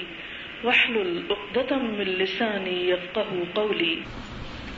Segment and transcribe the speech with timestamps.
[0.65, 3.97] واحلل عقدة من لساني يفقه قولي.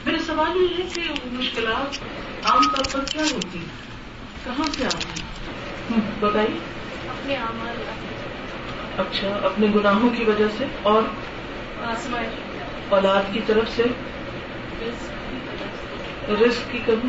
[0.06, 2.04] میرا سوال یہ ہے کہ مشکلات
[2.44, 3.92] عام طور پر کیا ہوتی ہیں؟
[4.44, 6.58] کہاں سے آتی ہیں؟ بتائیے۔
[7.08, 7.82] اپنے اعمال
[8.98, 11.02] اچھا اپنے گناہوں کی وجہ سے اور
[12.88, 13.82] اولاد کی طرف سے
[16.28, 17.08] رزق کی کمی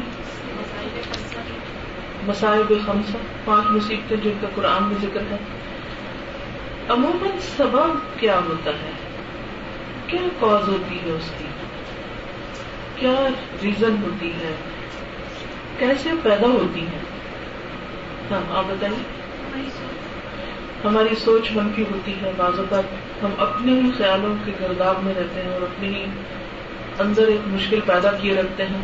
[2.28, 5.38] مسائب خمسہ پانچ مصیبتیں جن کا قرآن میں ذکر ہے۔
[6.90, 8.92] عموماً سبب کیا ہوتا ہے؟
[10.08, 11.46] کیا کاز ہوتی ہے اس کی؟
[12.96, 13.28] کیا
[13.64, 14.56] ریزن ہوتی ہے؟
[15.80, 17.00] کیسے پیدا ہوتی ہے؟
[18.32, 19.93] ہاں آپ بتائیے۔
[20.84, 22.84] ہماری سوچ منفی ہوتی ہے بعض اوقات۔
[23.24, 26.06] ہم اپنے ہی خیالوں کے گرداب میں رہتے ہیں اور اپنے ہی
[27.00, 28.82] اندر ایک مشکل پیدا کیے رکھتے ہیں۔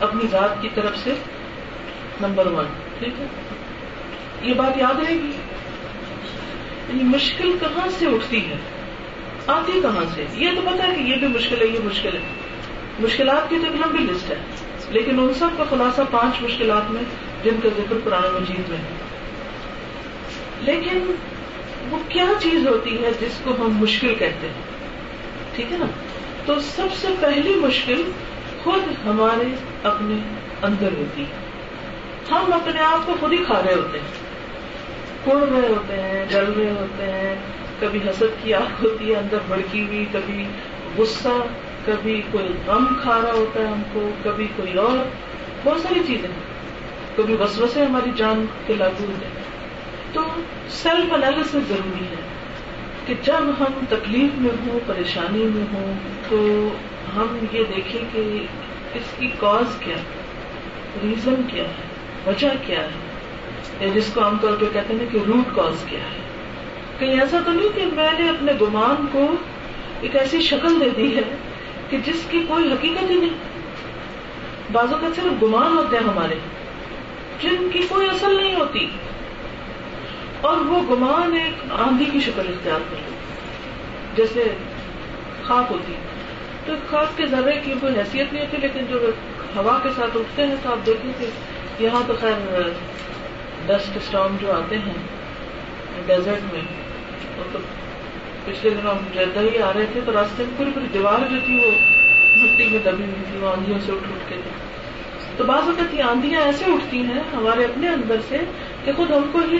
[0.00, 1.14] اپنی ذات کی طرف سے
[2.20, 2.64] نمبر ون،
[2.98, 3.26] ٹھیک ہے؟
[4.42, 5.32] یہ بات یاد رہے گی۔
[6.88, 8.56] یعنی مشکل کہاں سے اٹھتی ہے؟
[9.46, 12.20] آتی کہاں سے؟ یہ تو پتا ہے کہ یہ بھی مشکل ہے، یہ مشکل ہے۔
[13.00, 14.36] مشکلات کی تو ایک لمبی لسٹ ہے،
[14.88, 17.02] لیکن ان سب کا خلاصہ پانچ مشکلات میں،
[17.44, 19.01] جن کا ذکر پرانے مجید میں ہے۔
[20.62, 21.14] لیکن
[21.90, 24.62] وہ کیا چیز ہوتی ہے جس کو ہم مشکل کہتے ہیں؟
[25.56, 25.86] ٹھیک ہے نا؟
[26.46, 28.02] تو سب سے پہلی مشکل
[28.62, 29.48] خود ہمارے
[29.82, 30.14] اپنے
[30.62, 31.52] اندر ہوتی ہے۔
[32.30, 34.32] ہم اپنے آپ کو خود ہی کھا رہے ہوتے ہیں۔
[35.24, 37.34] کڑ رہے ہوتے ہیں، جل رہے ہوتے ہیں۔
[37.80, 40.44] کبھی حسد کی آگ ہوتی ہے، اندر بڑکی ہوئی، کبھی
[40.96, 41.46] غصہ،
[41.86, 45.08] کبھی کوئی غم کھا رہا ہوتا ہے ہم کو، کبھی کوئی اور۔
[45.64, 46.28] بہت ساری چیزیں
[47.16, 49.51] کبھی وسوسے ہماری جان کے لاگو ہوتے ہیں۔
[50.12, 50.20] تو
[50.70, 52.22] سیلف انالیس ضروری ہے
[53.06, 55.94] کہ جب ہم تکلیف میں ہوں، پریشانی میں ہوں،
[56.28, 56.68] تو
[57.16, 58.46] ہم یہ دیکھیں کہ
[58.94, 59.96] اس کی کاز کیا
[61.02, 61.82] ریزن کیا ہے،
[62.26, 63.12] وجہ کیا ہے۔
[63.94, 66.22] جس کو عام طور پہ کہتے ہیں کہ روٹ کاز کیا ہے۔
[66.98, 69.26] کہیں ایسا تو نہیں کہ میں نے اپنے گمان کو
[70.00, 71.36] ایک ایسی شکل دے دی ہے
[71.90, 73.34] کہ جس کی کوئی حقیقت ہی نہیں۔
[74.72, 76.34] بازو کا صرف گمان ہوتے ہیں ہمارے،
[77.42, 78.88] جن کی کوئی اصل نہیں ہوتی۔
[80.42, 84.44] اور وہ گمان ایک آندھی کی شکل اختیار کر لیتی جیسے
[85.44, 85.92] خاک ہوتی
[86.66, 88.98] تو خاک کے ذرے کی کوئی حیثیت نہیں ہوتی، لیکن جو
[89.56, 91.26] ہوا کے ساتھ اٹھتے ہیں تو آپ دیکھیں کہ
[91.78, 92.68] یہاں تو خیر،
[93.66, 94.94] ڈسٹ اسٹام جو آتے ہیں
[96.06, 96.62] ڈیزرٹ میں،
[97.38, 97.58] وہ تو
[98.44, 101.36] پچھلے دنوں ہم جدہ ہی آ رہے تھے، تو راستے میں پوری پوری دیوار جو
[101.46, 101.70] تھی وہ
[102.36, 104.50] مٹی میں دبی ہوئی تھی، وہ آندھیوں سے اٹھ اٹھ کے۔ تھی
[105.36, 108.38] تو بعض وقت یہ آندیاں ایسے اٹھتی ہیں ہمارے اپنے اندر سے
[108.84, 109.58] کہ خود ہم کو ہی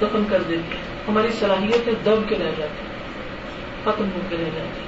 [0.00, 0.76] دفن کر دیتی
[1.08, 2.84] ہماری صلاحیتیں دب کے رہ جاتی۔
[3.84, 4.80] ختم ہو کے رہ جاتی۔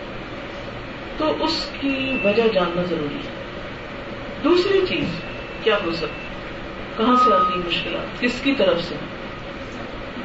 [1.16, 3.44] تو اس کی وجہ جاننا ضروری ہے۔
[4.44, 5.04] دوسری چیز
[5.62, 6.28] کیا ہو سکتی؟
[6.96, 8.94] کہاں سے آتی مشکلات؟ کس کی طرف سے؟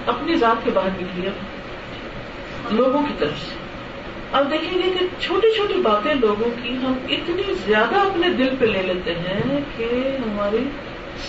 [0.06, 1.30] اپنی ذات کے باہر نکلی
[2.72, 3.56] لوگوں کی طرف سے۔
[4.32, 8.66] اب دیکھیں گے کہ چھوٹی چھوٹی باتیں لوگوں کی ہم اتنی زیادہ اپنے دل پہ
[8.66, 9.84] لے لیتے ہیں کہ
[10.26, 10.64] ہماری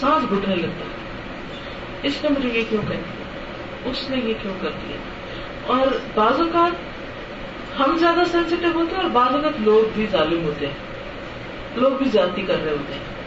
[0.01, 1.01] سانس گھٹنے لگتا ہے
[2.03, 3.20] اس نے مجھے یہ کیوں کہا؟
[3.85, 4.97] اس نے یہ کیوں کر دیا
[5.67, 6.91] اور بعض اوقات
[7.81, 10.75] ہم زیادہ سینسیٹیو ہوتے ہیں اور بعض اوقات لوگ بھی ظالم ہوتے ہیں۔
[11.77, 13.21] لوگ بھی زیادتی کر رہے ہوتے ہیں۔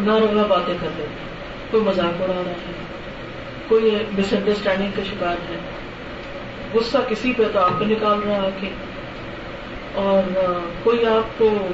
[0.00, 2.72] نہ روا باتیں کر رہے ہوتے ہیں۔ کوئی مذاق اڑا رہا ہے۔
[3.68, 5.56] کوئی مس انڈرسٹینڈنگ کا شکار ہے۔
[6.74, 8.68] غصہ کسی پہ تو آپ کو نکال رہا ہے کہ
[9.94, 10.22] اور
[10.82, 11.68] کوئی آپ کو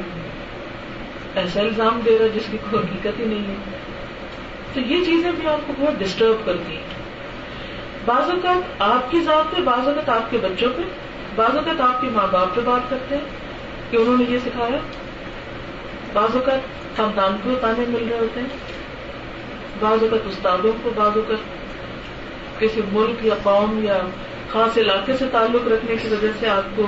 [1.35, 3.55] ایسا الزام دے رہا جس کی کوئی حقیقت ہی نہیں ہے۔
[4.75, 6.92] تو یہ چیزیں بھی آپ کو بہت ڈسٹرب کرتی ہیں۔
[8.05, 10.83] بعض اوقات آپ کی ذات پہ، بعض اوقات آپ کے بچوں پہ،
[11.37, 13.25] بعض اوقات آپ کے ماں باپ پہ بات کرتے ہیں
[13.91, 14.79] کہ انہوں نے یہ سکھایا۔
[16.13, 16.59] بعض اوقات
[16.97, 18.47] خاندان کو تانے مل رہے ہوتے ہیں۔
[19.81, 21.63] بعض اوقات استادوں کو، بعض اوقات
[22.61, 23.99] کسی ملک یا قوم یا
[24.53, 26.83] خاص علاقے سے تعلق رکھنے کی وجہ سے آپ کو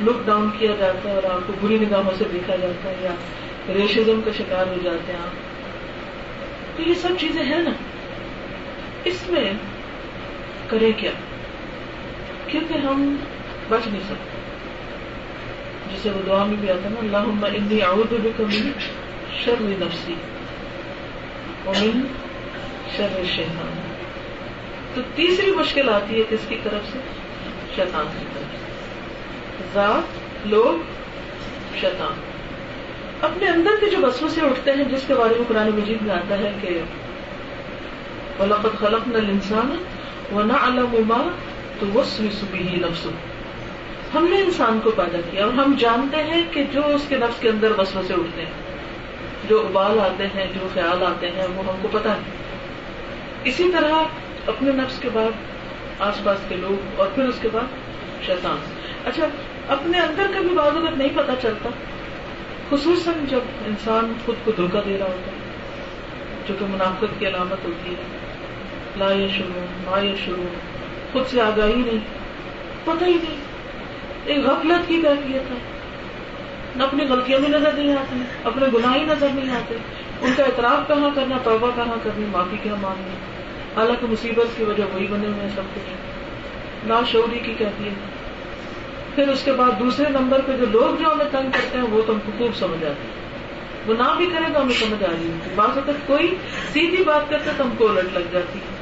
[0.00, 3.14] لک ڈاؤن کیا جاتا ہے اور آپ کو بری نگاہوں سے دیکھا جاتا ہے یا
[3.74, 5.30] ریشزم کا شکار ہو جاتے ہیں آپ۔
[6.76, 7.70] تو یہ سب چیزیں ہیں نا۔
[9.04, 9.52] اس میں
[10.74, 11.10] کرے کیا؟
[12.46, 13.16] کیونکہ ہم
[13.68, 14.38] بچ نہیں سکتے۔
[15.92, 18.72] جسے وہ دعا میں بھی آتا نا اللہ انی اعوذ بک من
[19.44, 20.14] شر نفسی
[21.66, 22.00] ومن
[22.96, 23.94] شر الشیطان
[24.94, 26.98] تو تیسری مشکل آتی ہے کس کی طرف سے؟
[27.76, 28.66] شیطان کی طرف سے۔
[29.74, 30.82] ذات، لوگ،
[31.80, 32.20] شیطان۔
[33.20, 36.14] اپنے اندر کے جو بسوں سے اٹھتے ہیں، جس کے بارے میں قرآن مجید میں
[36.14, 36.80] آتا ہے کہ
[38.80, 39.84] خلق نل انسان
[40.34, 41.28] وہ نہ الما
[41.80, 43.06] تو وہ سبھی ہی لفظ
[44.14, 47.40] ہم نے انسان کو پیدا کیا اور ہم جانتے ہیں کہ جو اس کے نفس
[47.40, 48.50] کے اندر وسوسے اٹھتے ہیں،
[49.48, 52.18] جو ابال آتے ہیں، جو خیال آتے ہیں، وہ ہم کو پتا ہے
[53.44, 53.92] اسی طرح
[54.46, 55.30] اپنے نفس کے بعد
[55.98, 58.56] آس پاس کے لوگ اور پھر اس کے بعد شیطان۔
[59.04, 59.26] اچھا
[59.68, 61.68] اپنے اندر کا بھی بعض اگر نہیں پتا چلتا،
[62.70, 65.36] خصوصاً جب انسان خود کو دھوکہ دے رہا ہوتا ہے،
[66.48, 68.23] جو کہ منافقت کی علامت ہوتی ہے۔
[68.96, 69.98] لا یا شروع ما
[71.12, 71.98] خود سے آگاہی نہیں،
[72.84, 73.36] پتہ ہی نہیں،
[74.24, 75.56] ایک غفلت کی کیفیت ہے۔
[76.76, 79.76] نہ اپنی غلطیاں بھی نظر نہیں آتی اپنے گناہ ہی نظر نہیں آتے۔
[80.22, 83.14] ان کا اعتراف کہاں کرنا، توبہ کہاں کرنی، معافی کیا مانگنی؟
[83.76, 85.90] حالانکہ مصیبت کی وجہ وہی بنے ہوئے ہیں سب کچھ
[86.86, 87.94] نا شعوری کی کہتی ہے۔
[89.14, 92.02] پھر اس کے بعد دوسرے نمبر پہ جو لوگ جو ہمیں تنگ کرتے ہیں، وہ
[92.06, 93.24] تو ہم کو خوب سمجھ آتے ہیں۔
[93.86, 96.34] وہ نہ بھی کرے تو ہمیں سمجھ آ رہی ہوتی بعض وقت کوئی
[96.72, 98.73] سیدھی بات کرتے تو ہم کو الٹ لگ جاتی ہے۔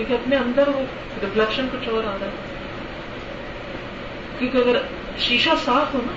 [0.00, 0.80] کیونکہ اپنے اندر وہ
[1.22, 2.30] ریفلیکشن کچھ اور آ رہا ہے۔
[4.38, 4.78] کیونکہ اگر
[5.18, 6.12] شیشہ صاف ہو نا،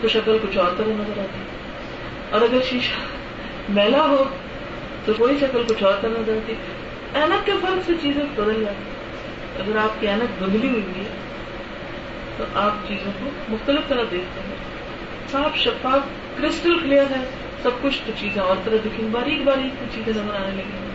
[0.00, 1.44] تو شکل کچھ اور طرح نظر آتی ہے۔
[2.30, 2.94] اور اگر شیشہ
[3.68, 4.24] میلا ہو،
[5.04, 6.54] تو کوئی شکل کچھ اور طرح نظر آتی
[7.14, 8.82] اینک کے فرق سے چیزیں بدل جاتی
[9.60, 11.10] اگر آپ کی اینک دھندلی ہوئی ہے،
[12.36, 14.56] تو آپ چیزوں کو مختلف طرح دیکھتے ہیں۔
[15.32, 16.00] صاف، شفاف
[16.40, 17.24] کرسٹل کلیئر ہے۔
[17.62, 20.85] سب کچھ تو چیزیں اور طرح دکھیں۔ باریک باریک چیزیں نظر آنے لگی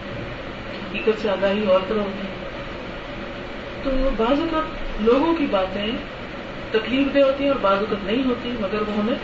[0.91, 2.41] حقیقت سے آگاہی اور طرح ہوتی ہے۔
[3.83, 5.91] تو بعض اوقات لوگوں کی باتیں
[6.71, 9.15] تکلیف دہ ہوتی ہیں اور بعض اوقات نہیں ہوتی، مگر وہ ہمیں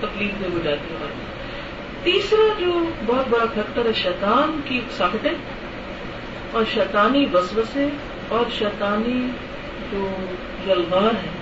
[0.00, 1.08] تکلیف دہ ہو جاتی ہے
[2.02, 5.32] تیسرا جو بہت بڑا فیکٹر ہے، شیطان کی ساکٹیں
[6.52, 7.88] اور شیطانی وسوسے
[8.28, 9.28] اور شیطانی
[9.90, 10.10] جو
[10.70, 11.40] یلغار ہے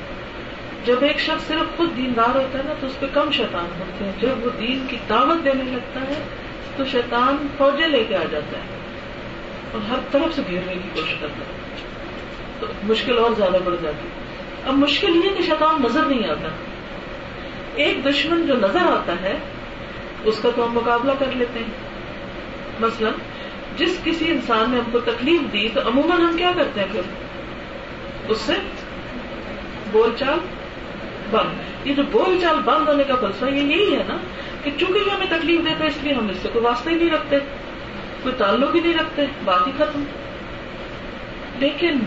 [0.85, 4.05] جب ایک شخص صرف خود دیندار ہوتا ہے نا، تو اس پہ کم شیطان ہوتے
[4.05, 6.23] ہیں۔ جب وہ دین کی دعوت دینے لگتا ہے،
[6.77, 8.79] تو شیطان فوجیں لے کے آ جاتا ہے۔
[9.73, 11.59] اور ہر طرف سے گھیرنے کی کوشش کرتا ہے۔
[12.61, 14.09] تو مشکل اور زیادہ بڑھ جاتی۔
[14.67, 16.49] اب مشکل یہ کہ شیطان نظر نہیں آتا۔
[17.75, 19.37] ایک دشمن جو نظر آتا ہے،
[20.25, 21.67] اس کا تو ہم مقابلہ کر لیتے ہیں۔
[22.81, 23.11] مثلا،
[23.76, 27.00] جس کسی انسان نے ہم کو تکلیف دی، تو عموماً ہم کیا کرتے ہیں پھر؟
[28.29, 28.53] اس سے
[29.93, 30.38] بول چال
[31.31, 34.17] بند۔ یہ جو بول چال بند ہونے کا فلسفہ یہ یہی ہے نا
[34.62, 36.94] کہ چونکہ یہ ہمیں تکلیف دیتا ہے، اس لیے ہم اس سے کوئی واسطہ ہی
[36.94, 37.37] نہیں رکھتے۔
[38.23, 40.05] کوئی تعلق ہی نہیں رکھتے، بات ہی ختم۔
[41.59, 41.99] لیکن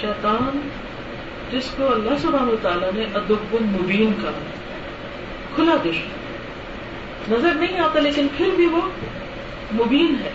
[0.00, 0.68] شیطان،
[1.50, 4.30] جس کو اللہ سبحانہ تعالیٰ نے ادب المبین کہا،
[5.54, 6.16] کھلا دشمن
[7.34, 8.80] نظر نہیں آتا، لیکن پھر بھی وہ
[9.74, 10.30] مبین ہے۔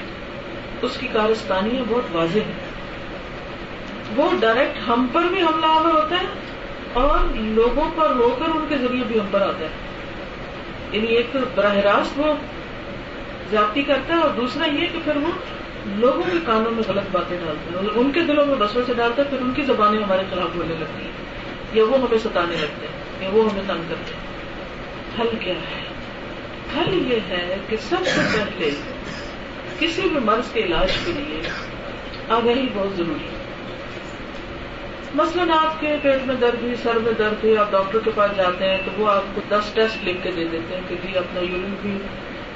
[0.82, 2.72] اس کی کارستانیاں بہت واضح ہیں۔
[4.16, 6.26] وہ ڈائریکٹ ہم پر بھی حملہ آور ہوتا ہے
[6.94, 9.70] اور لوگوں پر رو کر ان کے ذریعے بھی ہم پر آتا ہے۔
[10.92, 12.34] یعنی ایک براہ راست وہ
[13.52, 15.28] زیادتی کرتا ہے اور دوسرا یہ کہ پھر وہ
[15.86, 18.94] لوگوں کے کانوں میں غلط باتیں ڈالتے ہیں مطلب ان کے دلوں میں بسوں سے
[18.94, 21.12] ڈالتا ہے، پھر ان کی زبانیں ہمارے خلاف بولنے لگتی ہیں۔
[21.74, 24.32] یا وہ ہمیں ستانے لگتے ہیں، یا وہ ہمیں تنگ کرتے ہیں۔
[25.20, 25.84] حل کیا ہے؟
[26.78, 28.72] حل یہ ہے کہ سب سے پہلے
[29.80, 31.42] کسی بھی مرض کے علاج کے لیے
[32.30, 33.42] آگاہی بہت ضروری ہے۔
[35.16, 38.32] مثلاً آپ کے پیٹ میں درد ہوئی، سر میں درد ہوئی، آپ ڈاکٹر کے پاس
[38.38, 41.18] جاتے ہیں تو وہ آپ کو دس ٹیسٹ لکھ کے دے دیتے ہیں کہ جی
[41.18, 41.98] اپنا یورین بھی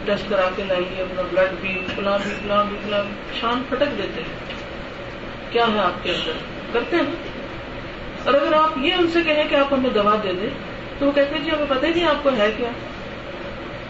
[0.06, 3.04] ٹیسٹ کرا کے لائیے اپنا بلڈ بھی فلاں بھی فلاں بھی، فلاں
[3.40, 4.38] شان پھٹک دیتے ہیں۔
[5.52, 6.31] کیا ہے آپ کے اندر؟
[6.74, 7.04] کرتے ہیں۔
[8.24, 10.50] اور اگر آپ یہ ان سے کہیں کہ آپ ہمیں دوا دے دیں،
[11.00, 12.69] تو وہ کہتے ہیں جی ہمیں پتہ ہی نہیں آپ کو ہے کیا۔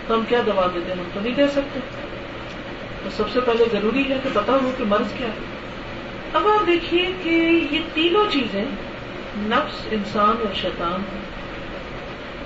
[0.08, 1.80] تو ہم کیا دوا دیتے ہیں؟ ہم تو نہیں دے سکتے۔
[3.04, 5.34] تو سب سے پہلے ضروری ہے کہ پتا ہو کہ مرض کیا ہے۔
[6.34, 8.66] اب آپ دیکھیے کہ یہ تینوں چیزیں
[9.38, 11.02] نفس، انسان اور شیطان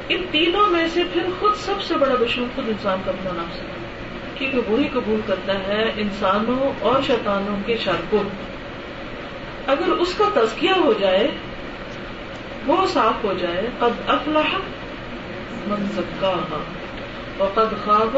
[0.09, 3.61] ان تینوں میں سے پھر خود سب سے بڑا دشمن خود انسان کا اپنا نفس
[3.61, 3.67] ہے۔
[4.35, 8.23] کیونکہ وہی قبول کرتا ہے انسانوں اور شیطانوں کے شر کو
[9.67, 11.27] اگر اس کا تزکیہ ہو جائے،
[12.67, 14.57] وہ صاف ہو جائے، قد افلاح
[15.67, 16.59] من زکاہا
[17.37, 18.17] وقد خواب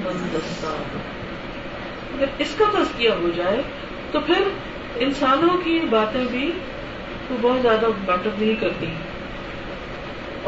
[0.00, 0.98] من دساہا۔
[2.14, 3.62] اگر اس کا تزکیہ ہو جائے،
[4.12, 4.42] تو پھر
[4.96, 6.52] انسانوں کی باتیں بھی
[7.30, 8.86] وہ بہت زیادہ میٹر نہیں کرتی۔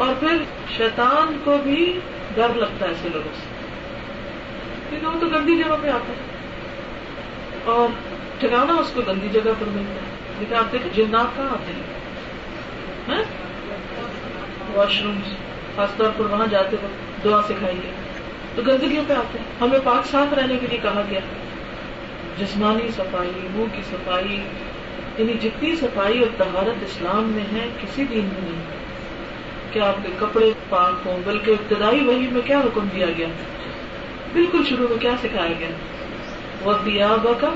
[0.01, 0.37] اور پھر
[0.77, 1.99] شیطان کو بھی
[2.35, 3.47] ڈر لگتا ہے ایسے لوگوں سے۔
[4.89, 6.41] کیونکہ وہ تو گندی جگہ پہ آتا ہے۔
[7.65, 7.87] اور
[8.39, 13.23] ٹھکانا اس کو گندی جگہ پر ملتا ہے۔ لیکن آپ دیکھیں جنات کہاں آتے ہیں؟
[14.73, 15.19] واش روم
[15.75, 17.91] خاص طور پر وہاں جاتے وقت دعا سکھائی گئی۔
[18.55, 21.19] تو گندگیوں پہ آتے ہیں۔ ہمیں پاک صاف رہنے کے لیے کہا گیا۔
[22.37, 24.43] جسمانی صفائی منہ کی صفائی
[25.17, 28.81] یعنی جتنی صفائی اور تہارت اسلام میں ہے، کسی دین میں نہیں۔
[29.71, 33.27] کیا آپ کے کپڑے پاک ہوں، بلکہ ابتدائی وہی میں کیا حکم دیا گیا؟
[34.33, 35.67] بالکل شروع میں کیا سکھایا گیا؟
[36.61, 37.49] وہ دیا کا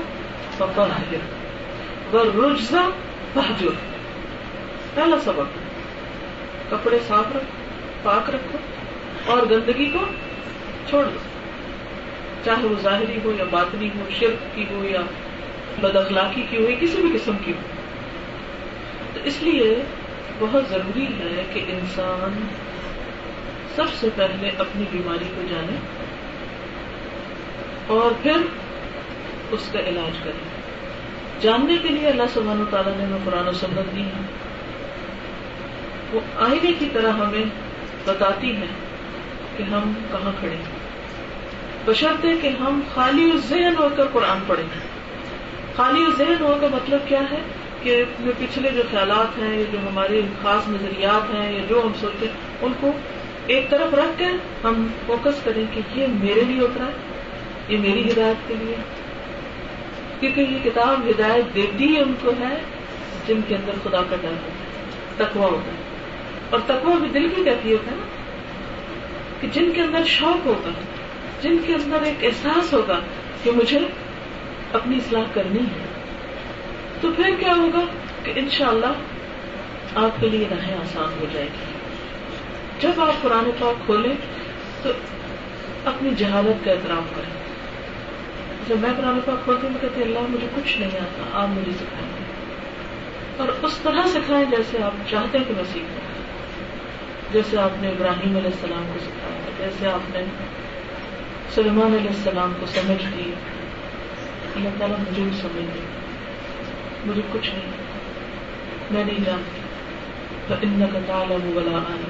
[2.12, 2.88] وہ رجزا
[3.34, 3.68] بہجر
[4.94, 5.58] پہلا سبق،
[6.70, 7.66] کپڑے صاف رکھو
[8.02, 8.58] پاک رکھو
[9.26, 9.98] اور گندگی کو
[10.90, 11.18] چھوڑ دو۔
[12.44, 15.00] چاہے وہ ظاہری ہو یا باطنی ہو، شرک کی ہو یا
[15.80, 17.58] بد اخلاقی کی ہو، یا کسی بھی قسم کی ہو۔
[19.14, 19.76] تو اس لیے
[20.38, 22.46] بہت ضروری ہے کہ انسان
[23.76, 25.76] سب سے پہلے اپنی بیماری کو جانے
[27.86, 28.36] اور پھر
[29.50, 30.56] اس کا علاج کرے۔
[31.40, 34.22] جاننے کے لیے اللہ سبحانہ و تعالیٰ نے ہمیں قرآن و سنت دی ہے
[36.12, 37.44] وہ آئینے کی طرح ہمیں
[38.04, 38.66] بتاتی ہے
[39.56, 40.86] کہ ہم کہاں کھڑے ہیں۔
[41.84, 44.66] بشرطے کہ ہم خالی ذہن ہو کر قرآن پڑھیں۔
[45.76, 48.04] خالی ذہن ہو کا مطلب کیا ہے؟ کہ
[48.38, 52.72] پچھلے جو خیالات ہیں جو ہمارے خاص نظریات ہیں یا جو ہم سوچتے ہیں، ان
[52.80, 52.90] کو
[53.46, 54.30] ایک طرف رکھ کر
[54.64, 56.92] ہم فوکس کریں کہ یہ میرے لیے اترا ہے،
[57.68, 58.76] یہ میری ہدایت کے لیے۔
[60.20, 62.56] کیونکہ یہ کتاب ہدایت دیتی ہی ان کو ہے
[63.26, 65.82] جن کے اندر خدا کا ڈر ہوتا ہے تکوا ہوتا ہے۔
[66.50, 68.06] اور تکوا بھی دل کی کیفیت ہے نا،
[69.40, 70.70] کہ جن کے اندر شوق ہوگا
[71.42, 73.00] جن کے اندر ایک احساس ہوگا
[73.42, 73.78] کہ مجھے
[74.72, 75.95] اپنی اصلاح کرنی ہے۔
[77.00, 77.80] تو پھر کیا ہوگا
[78.22, 78.92] کہ انشاءاللہ
[79.94, 81.72] آپ کے لیے راہیں آسان ہو جائے گی۔
[82.80, 84.14] جب آپ قرآن پاک کھولیں
[84.82, 84.90] تو
[85.84, 87.36] اپنی جہالت کا احترام کریں۔
[88.68, 92.08] جب میں قرآن پاک کھولتی ہوں کہتی اللہ مجھے کچھ نہیں آتا، آپ مجھے سکھائیں۔
[92.18, 92.24] گے
[93.36, 96.06] اور اس طرح سکھائیں جیسے آپ چاہتے ہیں کہ میں سیکھوں۔
[97.32, 100.24] جیسے آپ نے ابراہیم علیہ السلام کو سکھایا، جیسے آپ نے
[101.54, 103.32] سلمان علیہ السلام کو سمجھ دی
[104.56, 105.80] اللہ تعالیٰ مجھے بھی سمجھ دی
[107.06, 107.72] مجھے کچھ نہیں۔
[108.90, 109.60] میں نہیں جانتی۔
[110.62, 112.04] ان کا تعلم ولا آئی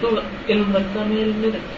[0.00, 0.10] تو
[0.48, 1.74] علم رکھتا میں علم نہیں رکھتی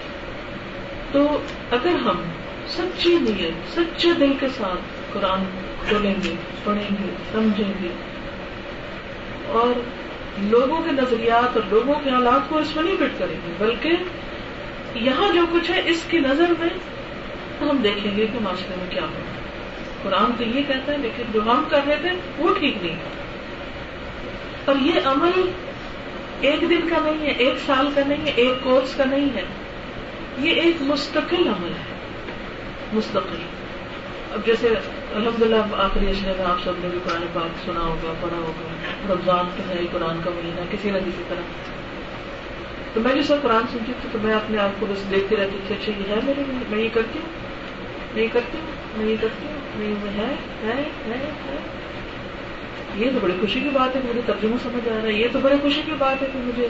[1.12, 1.38] تو
[1.70, 2.22] اگر ہم
[2.68, 4.80] سچی نیت، سچے دل کے ساتھ
[5.12, 5.44] قرآن
[5.88, 6.34] کھولیں گے،
[6.64, 7.88] پڑھیں گے، سمجھیں گے،
[9.46, 9.80] اور
[10.38, 13.90] لوگوں کے نظریات اور لوگوں کے حالات کو اس میں نہیں فٹ کریں گے، بلکہ
[14.94, 16.68] یہاں جو کچھ ہے اس کی نظر میں
[17.60, 19.22] ہم دیکھیں گے کہ معاشرے میں کیا ہو
[20.06, 23.10] قرآن تو یہ کہتا ہے، لیکن جو ہم کر رہے تھے، وہ ٹھیک نہیں تھا۔
[24.64, 25.50] اور یہ عمل
[26.40, 29.42] ایک دن کا نہیں ہے، ایک سال کا نہیں ہے، ایک کورس کا نہیں ہے۔
[30.38, 31.94] یہ ایک مستقل عمل ہے۔
[32.92, 33.36] مستقل۔
[34.32, 34.68] اب جیسے
[35.14, 39.14] الحمد للہ آخری اشرے میں آپ سب نے بھی قرآن پاک سنا ہوگا، پڑھا ہوگا۔
[39.14, 41.40] رمضان تو ہے قرآن کا مہینہ، کسی نہ کسی طرح۔
[42.94, 45.74] تو میں جیسا قرآن سنتی تھی تو میں اپنے آپ کو بس دیکھتی رہتی تھی
[45.74, 47.28] اچھا یہ ہے میرے میں یہ کرتی ہوں،
[48.14, 50.82] میں یہ کرتی ہوں، میں یہ کرتی ہوں۔ ہے
[52.94, 55.38] یہ تو بڑی خوشی کی بات ہے مجھے ترجمہ سمجھ آ رہا ہے، یہ تو
[55.42, 56.68] بڑی خوشی کی بات ہے کہ مجھے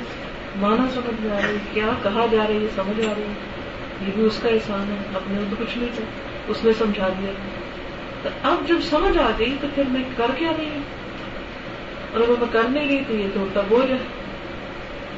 [0.56, 4.06] مانا سمجھ میں آ رہی ہے، کیا کہا جا رہی ہے سمجھ آ رہی ہے۔
[4.06, 6.04] یہ بھی اس کا احسان ہے، اپنے تو کچھ نہیں تھا،
[6.48, 7.32] اس نے سمجھا دیا۔
[8.22, 10.82] تو اب جب سمجھ آ گئی تو پھر میں کر کیا رہی ہوں
[12.12, 13.98] اور اگر میں کر نہیں گئی تو یہ تو بوجھ ہے۔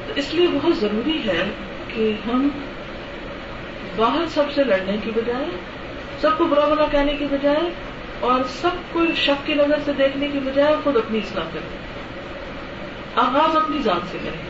[0.07, 1.49] تو اس لیے بہت ضروری ہے
[1.87, 2.49] کہ ہم
[3.95, 5.45] باہر سب سے لڑنے کی بجائے
[6.21, 7.69] سب کو برا بلا کہنے کی بجائے
[8.19, 11.77] اور سب کو شک کی نظر سے دیکھنے کی بجائے خود اپنی اصلاح کریں۔
[13.15, 14.49] آغاز اپنی ذات سے کریں۔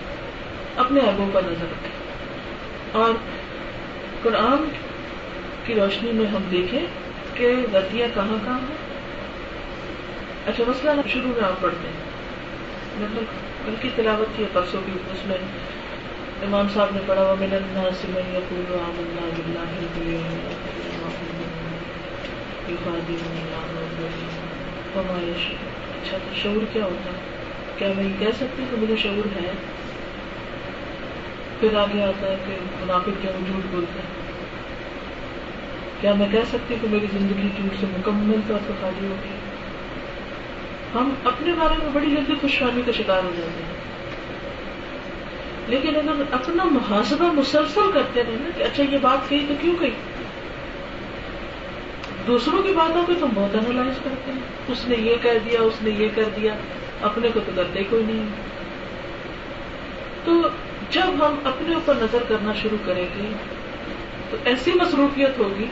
[0.76, 1.92] اپنے ایبوں پر نظر رکھیں۔
[2.92, 3.12] اور
[4.22, 4.70] قرآن
[5.66, 6.86] کی روشنی میں ہم دیکھیں
[7.34, 8.76] کہ غلطیاں کہاں کہاں ہیں۔
[10.48, 12.10] اچھا مسئلہ شروع میں آپ پڑھتے ہیں۔
[12.98, 13.24] مطلب
[13.66, 15.38] کل کی تلاوت کی پرسوں کی اس میں
[16.42, 17.36] امام صاحب نے پڑھا ہوا
[24.96, 25.56] میں نے
[26.04, 27.18] اچھا شعور کیا ہوتا؟ ہے
[27.78, 29.52] کیا میں یہ کہہ سکتی کہ مجھے شعور ہے؟
[31.60, 34.32] پھر آگے آتا ہے کہ منافق کیا وہ جھوٹ بولتا ہے؟
[36.02, 39.30] کیا میں کہہ سکتی ہوں کہ میری زندگی جھوٹ سے مکمل طور پر خالی ہوگی؟
[40.96, 43.80] ہم اپنے بارے میں بڑی جلدی خوشحالی کا شکار ہو جاتے ہیں۔
[45.68, 49.76] لیکن اگر اپنا محاسبہ مسلسل کرتے رہے نا کہ اچھا یہ بات کہی تو کیوں
[49.80, 49.90] کہی؟
[52.30, 55.74] دوسروں کی باتوں کو تو بہت انالائز کرتے ہیں۔ اس نے یہ کہہ دیا، اس
[55.82, 56.54] نے یہ کر دیا،
[57.02, 58.26] اپنے کو تو کرتے کوئی نہیں۔
[60.26, 60.42] تو
[60.90, 63.32] جب ہم اپنے اوپر نظر کرنا شروع کریں گے،
[64.30, 65.66] تو ایسی مصروفیت ہوگی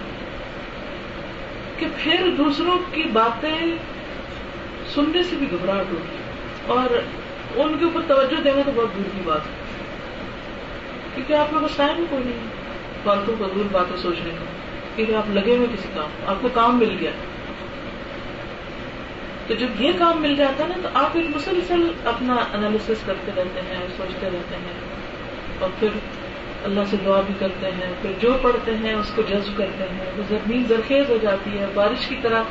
[1.77, 3.57] کہ پھر دوسروں کی باتیں
[4.95, 6.17] سننے سے بھی گھبراہٹ ہوگی۔
[6.67, 6.97] اور
[7.55, 9.51] ان کے اوپر توجہ دینا تو بہت دور کی بات ہے۔
[11.15, 12.47] کیونکہ آپ کے پاس ٹائم کوئی نہیں
[13.03, 14.66] فالتو فضول باتیں سوچنے کا۔
[14.97, 17.11] کیونکہ آپ لگے ہوئے کسی کام آپ کو کام مل گیا۔
[19.47, 23.31] تو جب یہ کام مل جاتا ہے نا، تو آپ ایک مسلسل اپنا انالیس کرتے
[23.35, 24.73] رہتے ہیں، سوچتے رہتے ہیں۔
[25.59, 25.87] اور پھر
[26.63, 30.11] اللہ سے دعا بھی کرتے ہیں۔ پھر جو پڑھتے ہیں، اس کو جذب کرتے ہیں۔
[30.17, 32.43] وہ زمین زرخیز ہو جاتی ہے۔ بارش کی طرح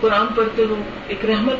[0.00, 1.56] قرآن پڑھتے ہو، ایک رحمت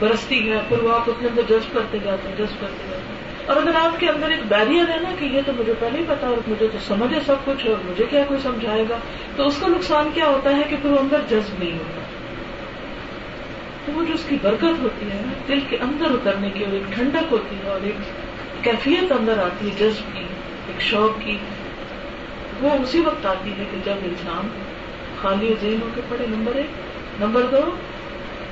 [0.00, 3.13] برستی ہے پھر وہ آپ اپنے اندر جذب کرتے جاتے ہیں، جذب کرتے جاتے ہیں۔
[3.46, 6.04] اور اگر آپ کے اندر ایک بیریئر ہے نا کہ یہ تو مجھے پہلے ہی
[6.08, 8.98] پتا اور مجھے تو سمجھ ہے سب کچھ اور مجھے کیا کوئی سمجھائے گا،
[9.36, 12.00] تو اس کا نقصان کیا ہوتا ہے کہ پھر وہ اندر جذب نہیں ہوتا۔
[13.84, 16.94] تو وہ جو اس کی برکت ہوتی ہے دل کے اندر اترنے کی اور ایک
[16.94, 17.94] ٹھنڈک ہوتی ہے اور ایک
[18.64, 20.24] کیفیت اندر آتی ہے، جذب کی،
[20.66, 21.38] ایک شوق کی۔
[22.60, 24.48] وہ اسی وقت آتی ہے کہ جب انسان
[25.22, 26.66] خالی ذہن ہو کے پڑھے۔ نمبر ایک،
[27.20, 27.70] نمبر دو،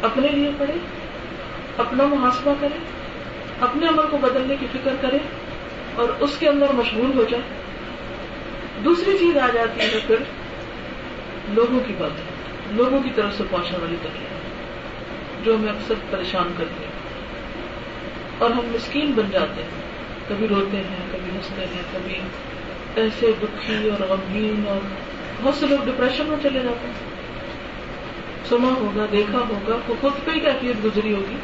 [0.03, 0.75] اپنے لیے پڑھے،
[1.77, 3.02] اپنا محاسبہ کرے۔
[3.63, 5.19] اپنے عمل کو بدلنے کی فکر کرے
[5.95, 7.43] اور اس کے اندر مشغول ہو جائے۔
[8.85, 10.17] دوسری چیز آ جاتی ہے پھر
[11.49, 12.11] لوگوں کی بات
[12.73, 14.29] لوگوں کی طرف سے پہنچنے والی تکلیف،
[15.45, 16.89] جو ہمیں اکثر پریشان کرتی ہے۔
[18.39, 19.83] اور ہم مسکین بن جاتے ہیں،
[20.29, 22.15] کبھی روتے ہیں، کبھی ہنستے ہیں، کبھی
[22.97, 24.79] ایسے دکھی اور غمگین اور
[25.43, 26.95] بہت سے لوگ ڈپریشن میں چلے جاتے ہیں۔
[28.49, 31.37] سنا ہوگا، دیکھا ہوگا خود پہ ہی کیفیت گزری ہوگی۔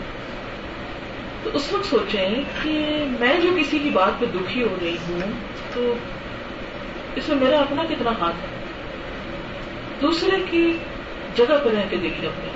[1.49, 5.21] تو اس وقت سوچیں کہ میں جو کسی کی بات پہ دکھی ہو رہی ہوں،
[5.75, 5.95] تو
[7.17, 8.47] اس میں میرا اپنا کتنا ہاتھ ہے؟
[10.03, 10.79] دوسرے کی
[11.37, 12.51] جگہ پہ رہ کے دیکھیں اپنے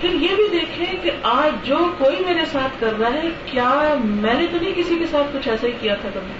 [0.00, 4.34] پھر یہ بھی دیکھیں کہ آج جو کوئی میرے ساتھ کر رہا ہے، کیا میں
[4.34, 6.32] نے تو نہیں کسی کے ساتھ کچھ ایسا ہی کیا تھا کبھی؟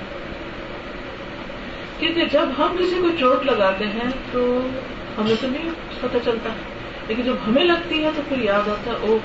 [1.98, 4.60] کیونکہ جب ہم کسی کو چوٹ لگاتے ہیں، تو
[5.18, 5.70] ہمیں تو نہیں
[6.00, 6.50] پتہ چلتا۔
[7.08, 9.18] لیکن جب ہمیں لگتی ہے، تو پھر یاد آتا ہے او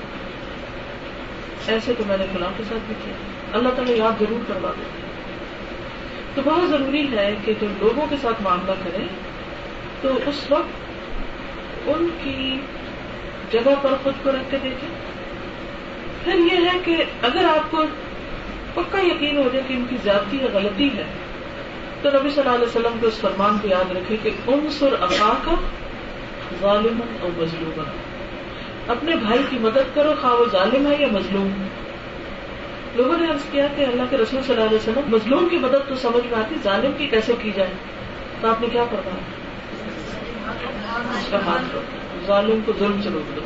[1.66, 3.14] ایسے تو میں نے فلاں کے ساتھ بھی کیا۔
[3.52, 5.08] اللہ تعالیٰ یاد ضرور کروا دیتے
[6.34, 9.08] تو بہت ضروری ہے کہ جو لوگوں کے ساتھ معاملہ کریں،
[10.00, 12.60] تو اس وقت ان کی
[13.50, 14.88] جگہ پر خود کو رکھ کے دیکھیں۔
[16.24, 17.84] پھر یہ ہے کہ اگر آپ کو
[18.74, 21.04] پکا یقین ہو جائے کہ ان کی زیادتی یا غلطی ہے،
[22.02, 24.92] تو نبی صلی اللہ علیہ وسلم کو اس فرمان کو یاد رکھے کہ ان سر
[25.00, 25.54] اقا کا
[26.60, 27.82] ظالم اور مظلوم
[28.88, 31.50] اپنے بھائی کی مدد کرو، خواہ وہ ظالم ہے یا مظلوم۔
[32.94, 35.88] لوگوں نے عرض کیا کہ اللہ کے رسول صلی اللہ علیہ وسلم، مظلوم کی مدد
[35.88, 37.70] تو سمجھ میں آتی، ظالم کی کیسے کی جائے؟
[38.40, 39.38] تو آپ نے کیا فرمایا؟
[41.18, 43.40] اس کا ہاتھ روک ظالم کو ظلم سے روک دو۔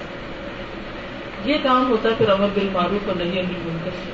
[1.45, 4.13] یہ کام ہوتا ہے پھر امر بل معروف اور نہیں امر منکر سے۔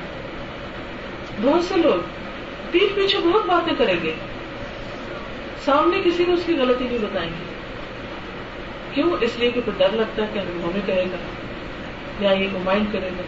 [1.43, 2.01] بہت سے لوگ
[2.71, 4.14] پیٹ پیچھے بہت باتیں کریں گے۔
[5.64, 7.58] سامنے کسی کو اس کی غلطی نہیں بتائیں گے۔
[8.94, 11.16] کیوں اس لیے کہ پھر ڈر لگتا ہے کہ ہمیں کہے گا
[12.20, 13.22] یا یہ کمائنڈ کرے گا؟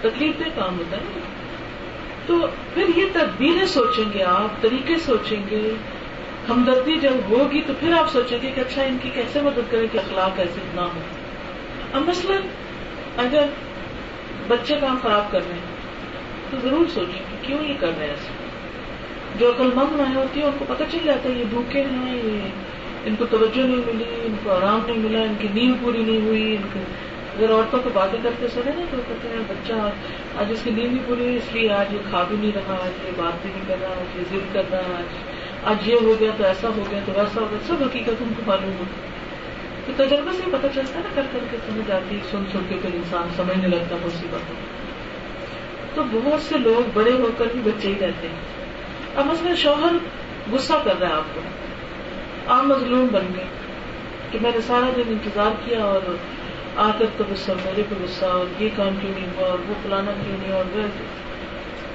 [0.00, 1.02] تکلیف دہ کام ہوتا ہے
[2.26, 5.74] تو پھر یہ تدبیریں سوچیں گے آپ، طریقے سوچیں گے۔
[6.48, 9.86] ہمدردی جب ہوگی تو پھر آپ سوچیں گے کہ اچھا ان کی کیسے مدد کریں
[9.92, 11.00] کہ اخلاق ایسے نہ ہو
[11.92, 12.42] اب مثلاً
[13.16, 13.46] اگر
[14.48, 15.72] بچے کام خراب کر رہے ہیں
[16.50, 18.28] تو ضرور سوچیں کہ کیوں یہ کر رہے ہیں ایسے۔
[19.38, 22.16] جو عقل مند میں ہوتی ہے ان کو پتہ چل جاتا ہے یہ بھوکے ہیں،
[22.16, 22.38] یہ
[23.06, 26.20] ان کو توجہ نہیں ملی، ان کو آرام نہیں ملا، ان کی نیند پوری نہیں
[26.20, 26.80] ہوئی، ان کو
[27.36, 29.72] اگر عورتوں کو باتیں کرتے سنے نا تو کہتے ہیں، بچہ،
[30.38, 32.74] آج اس کی نیند بھی پوری ہوئی اس لیے آج یہ کھا بھی نہیں رہا،
[32.74, 35.04] آج یہ بات بھی نہیں کر رہا، آج یہ ضد کر رہا، آج
[35.64, 38.32] آج یہ ہو گیا تو ایسا ہو گیا تو ویسا ہو گیا، سب حقیقت ان
[38.36, 38.84] کو معلوم ہو
[39.86, 42.74] تو تجربے سے پتہ چلتا ہے نا، کر کر کے سمجھ آتی سن سن کے
[42.82, 44.56] پھر انسان سمجھنے لگتا بہت سی باتوں
[45.94, 48.62] تو بہت سے لوگ بڑے ہو کر بھی بچے ہی رہتے ہیں۔
[49.16, 49.92] اب مثلا شوہر
[50.52, 51.40] غصہ کر رہا ہے آپ کو۔
[52.46, 53.44] آپ مظلوم بن گئے
[54.30, 56.14] کہ میں نے سارا دن انتظار کیا اور
[56.76, 59.74] آ کر تو غصہ میرے پہ غصہ اور یہ کام کیوں نہیں ہوا اور وہ
[59.82, 60.86] پلانا کیوں نہیں اور وہ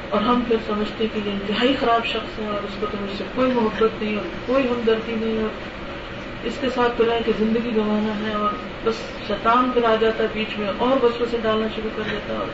[0.09, 3.17] اور ہم پھر سمجھتے کہ یہ انتہائی خراب شخص ہے اور اس کو تو مجھ
[3.17, 7.75] سے کوئی محبت نہیں اور کوئی ہمدردی نہیں اور اس کے ساتھ پھر کہ زندگی
[7.75, 8.49] گنوانا ہے اور
[8.83, 12.33] بس شیطان پھر آ جاتا ہے بیچ میں اور بچوں سے ڈالنا شروع کر دیتا
[12.33, 12.47] ہے اور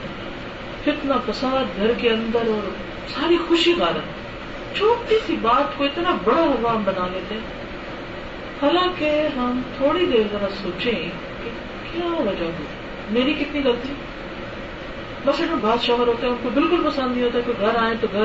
[0.85, 2.69] فتنا فساد گھر کے اندر اور
[3.07, 7.62] ساری خوشی غالب چھوٹی سی بات کو اتنا بڑا ہوا بنا لیتے ہیں
[8.63, 11.09] حالانکہ ہم تھوڑی دیر ذرا سوچیں
[11.43, 11.49] کہ
[11.91, 12.63] کیا وجہ ہو
[13.09, 13.93] میری کتنی غلطی؟
[15.25, 17.95] بس اگر بات شوہر ہوتے ہیں ان کو بالکل پسند نہیں ہوتا کہ گھر آئے
[18.01, 18.23] تو گھر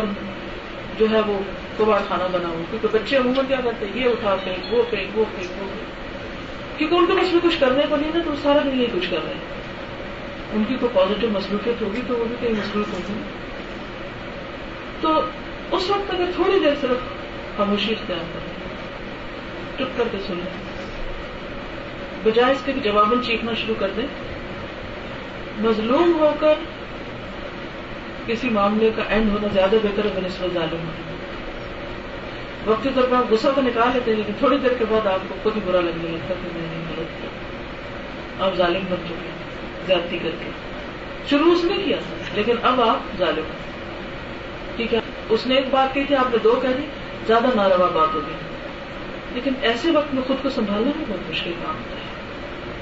[0.98, 1.38] جو ہے وہ
[1.78, 5.18] کباڑ کھانا بنا ہو۔ کیونکہ بچے عموماً کیا کرتے ہیں؟ یہ اٹھا پھینک، وہ پھینک
[5.18, 5.68] وہ پھینک، وہ
[6.78, 9.10] کیونکہ ان کے پاس میں کچھ کرنے کو نہیں نا تو سارا دن یہ کچھ
[9.10, 9.58] کر رہے ہیں۔
[10.52, 13.20] ان کی کوئی پازیٹیو مصروفیت ہوگی تو وہ بھی کہیں مصروف ہوگی
[15.00, 15.20] تو
[15.76, 16.98] اس وقت اگر تھوڑی دیر صرف
[17.56, 18.47] خاموشی اختیار کریں۔
[19.78, 20.50] چپ کر کے سنیں
[22.22, 24.06] بجائے اس کے جواباً چیخنا شروع کر دیں۔
[25.58, 26.54] مظلوم ہو کر
[28.26, 31.06] کسی معاملے کا اینڈ ہونا زیادہ بہتر ہے بنسبت ظالم ہونا
[32.66, 35.20] وقتی طور پر آپ غصہ تو نکال لیتے ہیں، لیکن تھوڑی دیر کے بعد آپ
[35.28, 39.30] کو خود ہی برا لگنے لگتا کہ میں نے غلط کیا۔ آپ ظالم بن چکے
[39.86, 40.50] زیادتی کر کے۔
[41.30, 43.44] شروع اس نے کیا تھا، لیکن اب آپ ظالم
[44.76, 46.86] ٹھیک ہے، اس نے ایک بات کی تھی، آپ نے دو کہہ دی،
[47.26, 48.47] زیادہ ناروا بات ہوگی
[49.38, 52.18] لیکن ایسے وقت میں خود کو سنبھالنا بھی بہت مشکل کام ہوتا ہے۔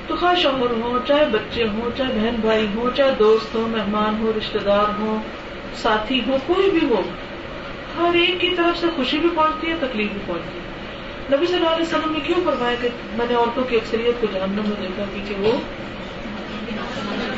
[0.07, 4.17] تو خواہ شوہر ہوں، چاہے بچے ہوں، چاہے بہن بھائی ہوں، چاہے دوست ہوں، مہمان
[4.19, 5.19] ہوں رشتے دار ہوں،
[5.75, 7.03] ساتھی ہو کوئی بھی ہو،
[7.99, 10.67] ہر ایک کی طرف سے خوشی بھی پہنچتی ہے، تکلیف بھی پہنچتی ہے۔
[11.37, 14.27] نبی صلی اللہ علیہ وسلم نے کیوں فرمایا کہ میں نے عورتوں کی اکثریت کو
[14.33, 15.53] جہنم میں دیکھا کیونکہ وہ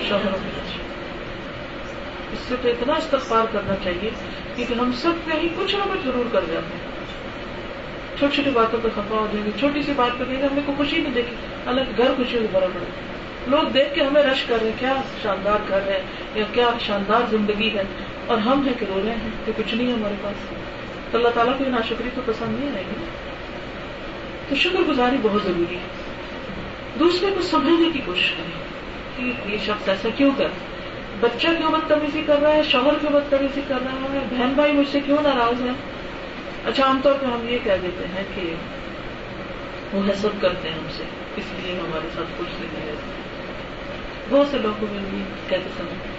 [0.08, 0.78] شوہروں کی
[2.32, 4.10] اس سے تو اتنا استغفار کرنا چاہیے
[4.56, 6.97] کیونکہ ہم سب کہیں کچھ نہ کچھ ضرور کر جاتے ہیں۔
[8.18, 10.62] چھوٹی چھوٹی باتوں پہ خفا ہو جائیں گے چھوٹی سی بات پہ کہیں گے ہمیں
[10.66, 12.84] کوئی خوشی نہیں دیکھی۔ الگ گھر خوشی کو بڑا پڑا
[13.46, 16.02] لوگ دیکھ کے ہمیں رش کر رہے ہیں، کیا شاندار گھر ہے
[16.34, 17.82] یا کیا شاندار زندگی ہے۔
[18.26, 20.54] اور ہم ہیں کہ رو رہے ہیں کہ کچھ نہیں ہے ہمارے پاس۔
[21.10, 23.04] تو اللہ تعالیٰ کو یہ ناشکری تو پسند نہیں آئے گی۔
[24.48, 25.80] تو شکر گزاری بہت ضروری ہے۔
[26.98, 28.68] دوسرے کو سمجھنے کی کوشش کریں۔
[29.16, 30.48] کہ یہ شخص ایسا کیوں کر؟
[31.20, 34.88] بچہ کیوں بدتمیزی کر رہا ہے؟ شوہر کیوں بدتمیزی کر رہا ہے؟ بہن بھائی مجھ
[34.92, 35.70] سے کیوں ناراض ہے
[36.68, 38.54] اچھا عام طور پہ ہم یہ کہہ دیتے ہیں کہ
[39.96, 41.02] وہ حسد کرتے ہیں ہم سے،
[41.36, 43.18] اس لیے ہمارے ساتھ کچھ نہیں رہتے
[44.28, 46.18] بہت سے لوگوں میں بھی کہتے سمجھ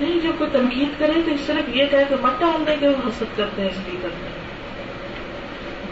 [0.00, 3.08] نہیں جو کوئی تنقید کرے تو صرف یہ کہہ کہ مت ڈال دیں کہ وہ
[3.08, 4.44] حسد کرتے ہیں، اس لیے کرتے ہیں۔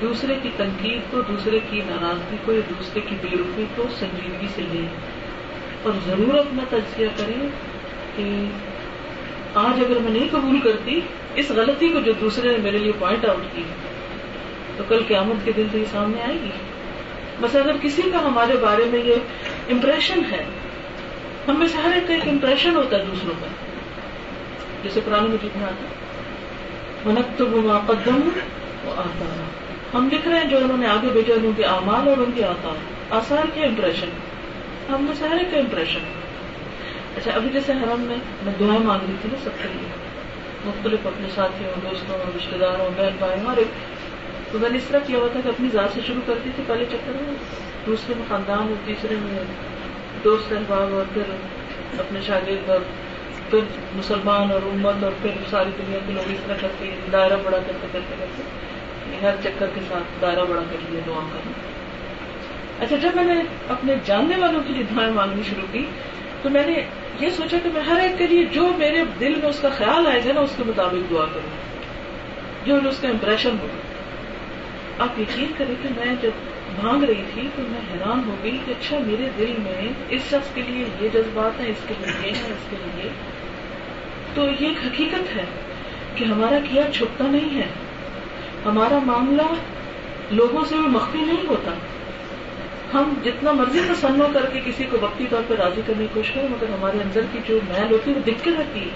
[0.01, 4.47] دوسرے کی تنقید کو دوسرے کی ناراضگی کو، یا دوسرے کی بے روپی کو سنجیدگی
[4.55, 4.89] سے لیں۔
[5.83, 7.49] اور ضرور اپنا تجزیہ کریں
[8.17, 8.45] کہ
[9.55, 11.01] آج اگر میں نہیں قبول کرتی
[11.35, 13.63] اس غلطی کو جو دوسرے نے میرے لیے پوائنٹ آؤٹ کی
[14.77, 16.51] تو کل قیامت کے دن تو یہ سامنے آئے گی۔
[17.41, 19.15] بس اگر کسی کا ہمارے بارے میں یہ
[19.71, 20.45] امپریشن ہے
[21.49, 23.47] ہمیں سے ہر ایک کا ایک امپریشن ہوتا ہے دوسروں کا
[24.83, 25.87] جیسے پرانے مجھے میں آتا
[27.05, 28.29] منت تو وہ قدم
[28.85, 29.25] وہ آتا
[29.95, 32.45] ہم لکھ رہے ہیں جو انہوں نے آگے بھیجا، ان کے اعمال اور ان کے
[32.45, 32.75] آتا
[33.11, 34.09] آسار کے امپریشن
[34.89, 35.99] ہم میں سے ہر ایک کا امپریشن
[37.17, 40.12] اچھا ابھی جیسے حرم میں میں دعائیں مانگ رہی تھی نا سب کے لیے۔
[40.65, 43.81] مختلف اپنے ساتھیوں دوستوں رشتے داروں بہن بھائی ہر ایک
[44.53, 46.63] تو میں نے اس طرح کیا ہوا تھا کہ اپنی ذات سے شروع کرتی تھی،
[46.67, 47.35] پہلے چکر میں
[47.87, 49.45] دوسرے میں خاندان اور تیسرے میں
[50.25, 51.33] دوست، احباب اور پھر
[51.99, 52.81] اپنے شاگرد اور
[53.51, 53.61] پھر
[53.95, 57.87] مسلمان اور امت اور پھر ساری دنیا کے لوگ اس طرح کرتے، دائرہ بڑا کرتے
[57.93, 61.61] کرتے کرتے ہر چکر کے ساتھ دائرہ بڑا کر لیا، دعا کرنا
[62.81, 63.35] اچھا جب میں نے
[63.69, 65.85] اپنے جاننے والوں کے لیے دعائیں مانگنی شروع کی
[66.43, 66.83] تو میں نے
[67.21, 70.07] یہ سوچا کہ میں ہر ایک کے لیے جو میرے دل میں اس کا خیال
[70.07, 71.73] آئے گا نا، اس کے مطابق دعا کروں۔
[72.67, 73.77] جو اس کا امپریشن ہوگا
[75.05, 76.31] آپ یقین کریں کہ میں جب
[76.81, 80.55] بھانگ رہی تھی تو میں حیران ہو گئی کہ اچھا میرے دل میں اس شخص
[80.55, 83.11] کے لیے یہ جذبات ہیں، اس کے لیے یہ ہے اس کے لیے۔
[84.35, 85.45] تو یہ ایک حقیقت ہے
[86.15, 87.67] کہ ہمارا کیا چھپتا نہیں ہے۔
[88.65, 89.55] ہمارا معاملہ
[90.31, 91.71] لوگوں سے بھی مخفی نہیں ہوتا۔
[92.95, 96.31] ہم جتنا مرضی تصنع کر کے کسی کو وقتی طور پہ راضی کرنے کی کوشش
[96.31, 98.89] کریں، مگر ہمارے اندر کی جو محل ہوتی ہے، وہ دکھ کے رہتی ہے۔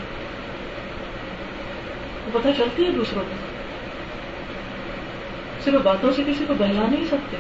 [2.27, 3.35] وہ پتہ چلتی ہے دوسروں کو
[5.65, 7.37] صرف باتوں سے کسی کو بہلا نہیں سکتے۔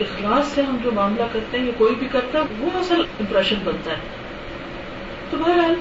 [0.00, 3.56] اخلاص سے ہم جو معاملہ کرتے ہیں، یا کوئی بھی کرتا ہے، وہ اصل امپریشن
[3.64, 3.96] بنتا ہے۔
[5.30, 5.74] تو بہرحال،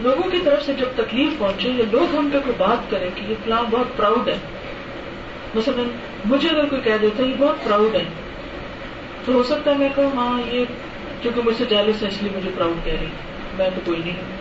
[0.00, 3.20] لوگوں کی طرف سے جب تکلیف پہنچے، یا لوگ ہم پہ کوئی بات کریں کہ
[3.28, 4.38] یہ فلاں بہت پراؤڈ ہے۔
[5.54, 5.82] مثلا،
[6.24, 8.04] مجھے اگر کوئی کہہ دیتا ہے، یہ بہت پراؤڈ ہے۔
[9.24, 10.64] تو ہو سکتا ہے میں کہوں ہاں یہ
[11.22, 13.06] چونکہ مجھ سے جالس ہے، اس لیے مجھے پراؤڈ کہہ رہی
[13.58, 14.40] میں تو کوئی نہیں۔ ہوں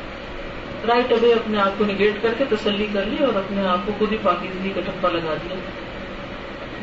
[0.88, 3.92] رائٹ ابے اپنے آپ کو نگیٹ کر کے تسلی کر لی اور اپنے آپ کو
[3.98, 5.56] خود ہی پاکیزگی کا ٹپا لگا دیا۔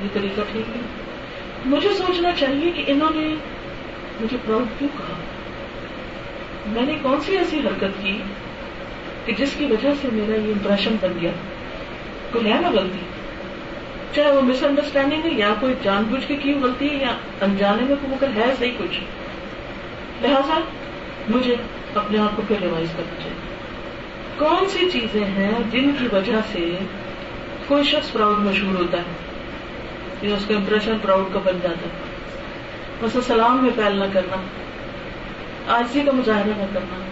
[0.03, 0.83] یہ طریقہ ٹھیک نہیں
[1.67, 3.35] مجھے سوچنا چاہیے کہ انہوں نے
[4.21, 5.15] مجھے پراؤڈ کیوں کہا؟
[6.67, 8.19] میں نے کون سی ایسی حرکت کی
[9.25, 11.31] کہ جس کی وجہ سے میرا یہ امپریشن بن گیا؟
[12.33, 13.16] کوئی ہے نا غلطی۔
[14.15, 17.83] چاہے وہ مس انڈرسٹینڈنگ ہے یا کوئی جان بوجھ کے کی غلطی ہے یا انجانے
[17.83, 19.01] میں کو مگر ہے صحیح کچھ۔
[20.23, 20.61] لہذا
[21.29, 21.57] مجھے
[21.95, 23.57] اپنے آپ کو پھر ریوائز کرنا چاہیے۔
[24.39, 26.79] کون سی چیزیں ہیں جن کی وجہ سے
[27.67, 29.13] کوئی شخص پراؤڈ مشہور ہوتا ہے؟
[30.23, 32.17] یا اس کا امپریشن پراؤڈ کا بن جاتا ہے۔
[33.01, 34.37] بس سلام میں پھیل نہ کرنا،
[35.67, 37.05] آجزی کا مظاہرہ نہ کرنا۔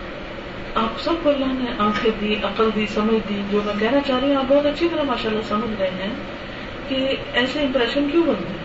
[0.74, 4.18] آپ سب کو اللہ نے آنکھیں دی، عقل دی، سمجھ دی، جو میں کہنا چاہ
[4.18, 6.10] رہی ہوں، آپ بہت اچھی طرح ماشاء اللہ سمجھ رہے ہیں۔
[6.88, 8.64] کہ ایسے امپریشن کیوں بنتے ہیں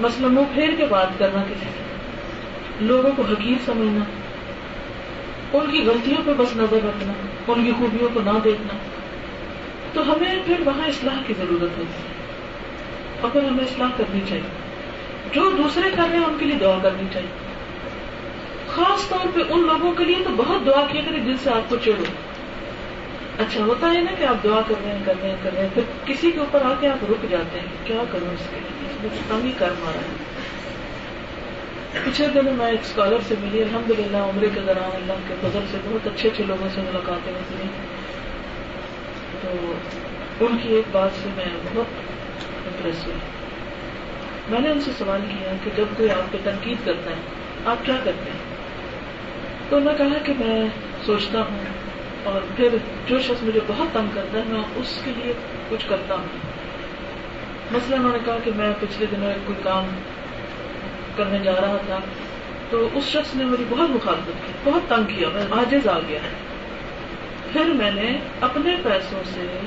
[0.00, 1.82] مثلا منہ پھیر کے بات کرنا کسی سے،
[2.80, 4.04] لوگوں کو حقیق سمجھنا،
[5.52, 7.12] ان کی غلطیوں پہ بس نظر رکھنا،
[7.48, 8.78] ان کی خوبیوں کو نہ دیکھنا۔
[9.92, 12.14] تو ہمیں پھر وہاں اصلاح کی ضرورت ہوتی ہے۔
[13.20, 14.48] اور پھر ہمیں اصلاح کرنی چاہیے،
[15.32, 17.46] جو دوسرے کر رہے ہیں، ان کے لیے دعا کرنی چاہیے۔
[18.68, 21.70] خاص طور پہ ان لوگوں کے لیے تو بہت دعا کیا کرے جن سے آپ
[21.70, 22.04] کو چڑھو
[23.38, 25.62] اچھا ہوتا ہے نا کہ آپ دعا کر رہے ہیں، کر رہے ہیں، کر رہے
[25.62, 28.60] ہیں، پھر کسی کے اوپر آ کے آپ رک جاتے ہیں، کیا کروں اس کے
[28.60, 30.26] لیے؟ کم ہی کر مارا ہے۔
[32.04, 35.60] پچھلے دنوں میں ایک اسکالر سے ملی الحمد للہ عمرے کے دوران اللہ کے فضل
[35.70, 37.68] سے بہت اچھے اچھے لوگوں سے ملاقاتیں ہوئی
[39.40, 39.72] تو
[40.46, 41.86] ان کی ایک بات سے میں بہت
[42.66, 43.16] امپریس ہوئی
[44.48, 47.16] میں نے ان سے سوال کیا کہ جب کوئی آپ کو تنقید کرتا ہے،
[47.64, 48.56] آپ کیا کرتے ہیں؟
[49.68, 50.66] تو انہوں نے کہا کہ میں
[51.06, 51.58] سوچتا ہوں
[52.26, 52.68] اور پھر
[53.06, 55.32] جو شخص مجھے بہت تنگ کرتا ہے، میں اس کے لیے
[55.68, 56.24] کچھ کرتا ہوں۔
[57.70, 59.86] مثلا انہوں نے کہا کہ میں پچھلے دنوں ایک کوئی کام
[61.16, 61.98] کرنے جا رہا تھا،
[62.70, 66.18] تو اس شخص نے میری بہت مخالفت کی، بہت تنگ کیا، میں آجز آ گیا۔
[67.52, 69.60] پھر میں نے اپنے پیسوں سے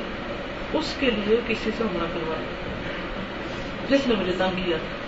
[0.74, 2.44] اس کے لیے کسی سے عمرہ کروایا،
[3.90, 5.00] جس نے مجھے تنگ کیا۔ تھا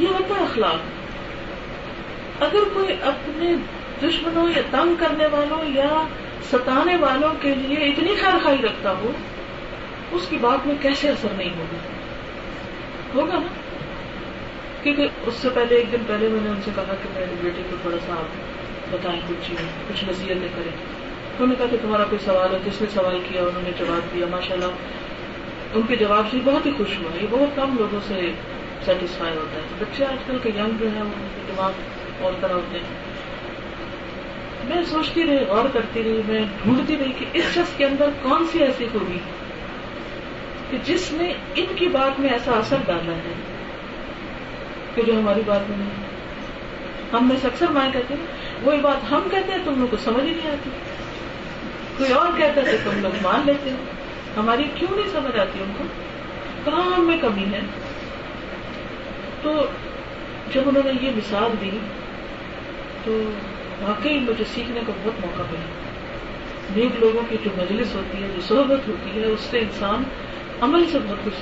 [0.00, 0.76] یہ ہوتا ہے اخلاق۔
[2.42, 3.54] اگر کوئی اپنے
[4.02, 6.06] دشمنوں یا تنگ کرنے والوں یا
[6.42, 9.12] ستانے والوں کے لیے اتنی خیر خائی رکھتا ہو
[10.12, 11.76] اس کی بات میں کیسے اثر نہیں ہوگا؟
[13.14, 13.46] ہوگا نا؟
[14.82, 17.62] کیونکہ اس سے پہلے، ایک دن پہلے میں نے ان سے کہا کہ میرے بیٹے
[17.70, 18.26] کو تھوڑا سا آپ
[18.90, 22.80] بتائیں کچھ چیزیں، کچھ نصیحتیں کریں۔ انہوں نے کہا کہ تمہارا کوئی سوال ہے؟ جس
[22.80, 24.64] نے سوال کیا؟ انہوں نے جواب دیا ماشاء اللہ
[25.74, 28.32] ان کے جواب سے بہت ہی خوش ہوا۔ یہ بہت کم لوگوں سے
[28.84, 31.70] سیٹسفائی ہوتا ہے۔ بچے آج کل کے ینگ جو ہیں ان کے دماغ
[32.20, 32.84] اور طرح ہوتے ہیں۔
[34.66, 38.46] میں سوچتی رہی، غور کرتی رہی، میں ڈھونڈتی رہی کہ اس شخص کے اندر کون
[38.52, 39.18] سی ایسی ہوگی
[40.70, 43.34] کہ جس نے ان کی بات میں ایسا اثر ڈالا ہے
[44.94, 46.06] کہ جو ہماری بات میں نہیں
[47.12, 48.26] ہم میں سے اکثر مائیں کہتے ہیں،
[48.62, 50.70] وہی بات ہم کہتے ہیں، تم لوگ کو سمجھ ہی نہیں آتی۔
[51.98, 53.76] کوئی اور کہتا ہے تم لوگ مان لیتے ہیں۔
[54.36, 55.84] ہماری کیوں نہیں سمجھ آتی ان کو؟
[56.64, 57.60] کہاں ہم میں کمی ہے۔
[59.42, 59.66] تو
[60.52, 61.70] جب انہوں نے یہ مثال دی،
[63.04, 63.30] تو
[63.82, 65.66] واقعی مجھے سیکھنے کا بہت موقع ملا۔
[66.76, 70.02] نیک لوگوں کی جو مجلس ہوتی ہے، جو صحبت ہوتی ہے، اس سے انسان
[70.60, 71.34] عمل سے بہت کچھ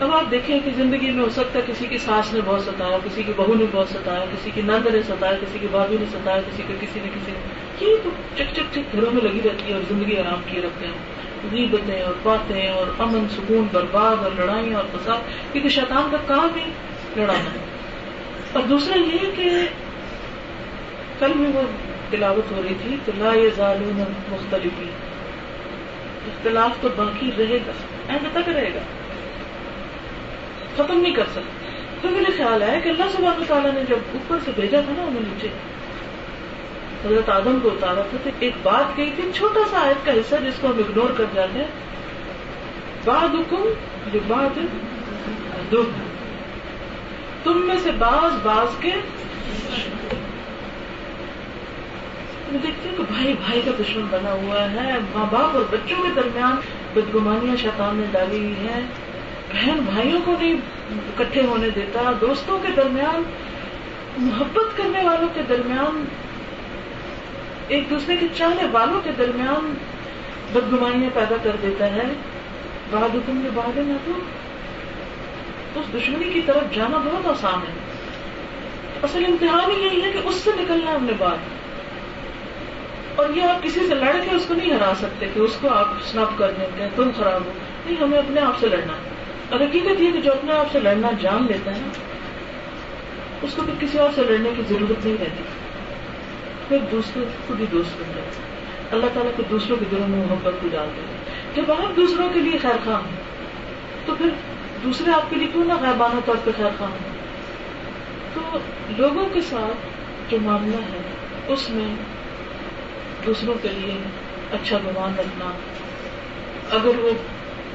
[0.00, 2.98] اب آپ دیکھیں کہ زندگی میں ہو سکتا ہے کسی کی ساس نے بہت ستایا،
[3.04, 6.04] کسی کی بہو نے بہت ستایا، کسی کی نند نے ستایا، کسی کی بھابھی نے
[6.12, 7.38] ستایا، کسی کو کسی نے کسی نے۔
[7.86, 10.86] یہ تو چک چک چک گھروں میں لگی رہتی ہے اور زندگی آرام کیے رکھتے
[10.86, 10.92] ہیں۔
[11.52, 16.48] غیبتیں اور باتیں اور امن، سکون، برباد اور لڑائیاں اور فساد کیونکہ شیطان کا کام
[16.56, 16.70] ہی
[17.16, 17.58] لڑانا ہے۔
[18.52, 19.50] اور دوسرا یہ کہ
[21.18, 21.62] کل بھی وہ
[22.10, 24.80] تلاوت ہو رہی تھی تو لا یہ ظالم مختلف
[26.26, 27.72] اختلاف تو باقی رہے گا
[28.08, 28.80] اینڈ تک رہے گا۔
[30.76, 31.66] ختم نہیں کر سکتے۔
[32.00, 35.02] پھر مجھے خیال آیا کہ اللہ سبحانہ تعالیٰ نے جب اوپر سے بھیجا تھا نا
[35.02, 35.48] انہیں نیچے،
[37.04, 40.34] حضرت آدم کو اتارا تھا، تو ایک بات کہی تھی، چھوٹا سا آیت کا حصہ
[40.46, 41.66] جس کو ہم اگنور کر جاتے ہیں۔
[43.04, 43.68] بعد حکم
[44.12, 44.58] جو بات
[47.42, 48.90] تم میں سے باز باز کے
[52.52, 56.02] میں دیکھتی ہوں کہ بھائی بھائی کا دشمن بنا ہوا ہے، ماں باپ اور بچوں
[56.02, 56.56] کے درمیان
[56.94, 58.80] بدگمانیاں شیطان نے ڈالی ہوئی ہیں۔
[59.52, 60.54] بہن بھائیوں کو نہیں
[60.96, 63.22] اکٹھے ہونے دیتا، دوستوں کے درمیان،
[64.18, 66.04] محبت کرنے والوں کے درمیان،
[67.68, 69.74] ایک دوسرے کے چاہنے والوں کے درمیان
[70.52, 72.04] بدگمانیاں پیدا کر دیتا ہے۔
[72.90, 74.12] بعد حکم کے بعد نہ تو؟
[75.80, 77.72] اس دشمنی کی طرف جانا بہت آسان ہے۔
[79.02, 81.36] اصل امتحان ہی یہی ہے کہ اس سے نکلنا ہے اپنے بعد۔
[83.16, 85.68] اور یہ آپ کسی سے لڑ کے اس کو نہیں ہرا سکتے کہ اس کو
[85.68, 87.52] آپ سنپ کر دیں گے تم خراب ہو۔
[87.86, 88.92] نہیں، ہمیں اپنے آپ سے لڑنا
[89.50, 91.88] اور حقیقت یہ کہ جو اپنے آپ سے لڑنا جان لیتا ہے نا،
[93.42, 95.42] اس کو پھر کسی اور سے لڑنے کی ضرورت نہیں رہتی۔
[96.68, 98.56] پھر دوسرے، خود ہی دوست بن جاتے
[98.90, 102.40] اللہ تعالیٰ کو دوسروں کے دلوں میں محبت کو ڈال دیتے جب آپ دوسروں کے
[102.40, 103.16] لیے خیر خواہ ہوں
[104.06, 104.28] تو پھر
[104.84, 106.98] دوسرے آپ کے لیے کیوں نہ غائبانہ طور پہ خیر خواہ ہوں؟
[108.34, 108.58] تو
[108.96, 109.86] لوگوں کے ساتھ
[110.30, 111.02] جو معاملہ ہے،
[111.48, 111.94] اس میں
[113.26, 113.94] دوسروں کے لیے
[114.52, 115.44] اچھا گمان رکھنا۔
[116.70, 117.10] اگر وہ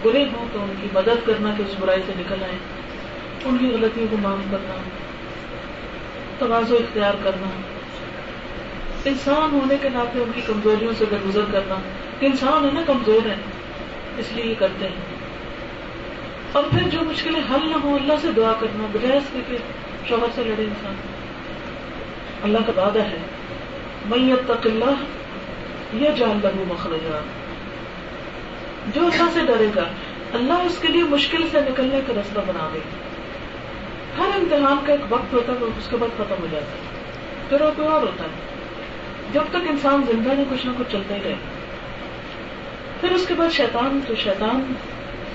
[0.04, 2.58] برے ہوں تو ان کی مدد کرنا کہ اس برائی سے نکل آئے
[3.46, 4.76] ان کی غلطیوں کو معاف کرنا۔
[6.40, 7.50] توازو اختیار کرنا۔
[9.06, 11.76] انسان ہونے کے ناطے ان کی کمزوریوں سے درگزر کرنا۔
[12.20, 13.36] کہ انسان ہے نا کمزور ہے،
[14.18, 15.16] اس لیے یہ کرتے ہیں۔
[16.52, 19.58] اور پھر جو مشکلیں حل نہ ہو اللہ سے دعا کرنا بجائے اس کے
[20.08, 20.96] شوہر سے لڑے انسان۔
[22.44, 23.18] اللہ کا وعدہ ہے
[24.06, 25.21] میت تک اللہ
[25.94, 27.20] یہ جان لگو مخرجا
[28.96, 29.84] جو اللہ سے ڈرے گا،
[30.34, 33.12] اللہ اس کے لیے مشکل سے نکلنے کا رستہ بنا دے گا۔
[34.18, 36.92] ہر امتحان کا ایک وقت ہوتا ہے اس کے بعد ختم ہو جاتا ہے۔
[37.50, 38.30] پھر وہ کوئی اور ہوتا ہے۔
[39.34, 41.36] جب تک انسان زندہ نہیں، کچھ نہ کچھ چلتا ہی رہے
[43.02, 44.74] پھر اس کے بعد شیطان، تو شیطان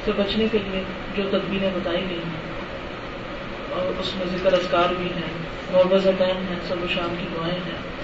[0.05, 0.83] سے بچنے کے لیے
[1.17, 2.51] جو تدبیریں بتائی گئی ہیں،
[3.73, 5.33] اور اس میں ذکر اذکار بھی ہیں
[5.73, 6.07] محبت
[6.51, 7.97] ہیں، سب و شام کی دعائیں ہیں۔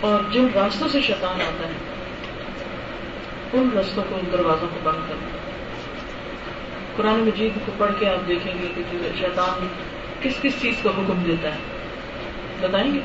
[0.00, 1.72] اور جن راستوں سے شیطان آتا ہے،
[3.52, 5.28] ان رستوں کو، ان دروازوں کو بند کرنا
[6.96, 8.82] قرآن مجید کو پڑھ کے آپ دیکھیں گے کہ
[9.20, 9.66] شیطان
[10.22, 11.58] کس کس چیز کا حکم دیتا ہے۔
[12.60, 13.00] بتائیں گے؟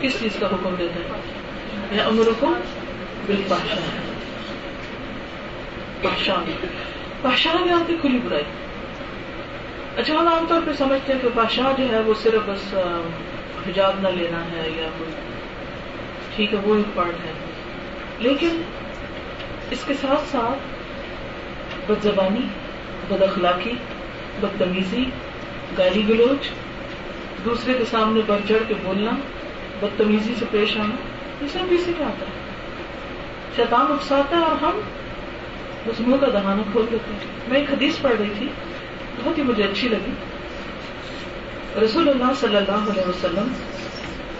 [0.00, 1.06] کس چیز کا حکم دیتا ہے؟
[1.96, 2.54] یا امر کو
[3.26, 6.34] بال پاشا
[7.22, 8.44] پاشا میں آتی کھلی برائی۔
[9.96, 12.74] اچھا ہم عام طور پہ سمجھتے ہیں کہ بادشاہ جو ہے وہ صرف بس
[13.68, 15.10] حجاب نہ لینا ہے یا کوئی
[16.36, 17.32] ٹھیک ہے وہ ایک پارٹ ہے۔
[18.18, 18.62] لیکن
[19.70, 20.58] اس کے ساتھ ساتھ
[21.90, 22.40] بد زبانی
[23.08, 23.72] بد اخلاقی
[24.40, 25.04] بدتمیزی،
[25.78, 26.50] گالی گلوچ،
[27.44, 29.10] دوسرے کے سامنے بڑھ چڑھ کے بولنا،
[29.80, 30.94] بدتمیزی سے پیش آنا،
[31.40, 32.46] یہ سب اسی میں آتا ہے۔
[33.56, 34.80] شیطان اکساتا ہے اور ہم
[35.86, 37.18] اس منہ کا دہانا کھول دیتے ہیں۔
[37.48, 38.48] میں ایک حدیث پڑھ رہی تھی،
[39.24, 40.12] بہت ہی مجھے اچھی لگی۔
[41.84, 43.52] رسول اللہ صلی اللہ علیہ وسلم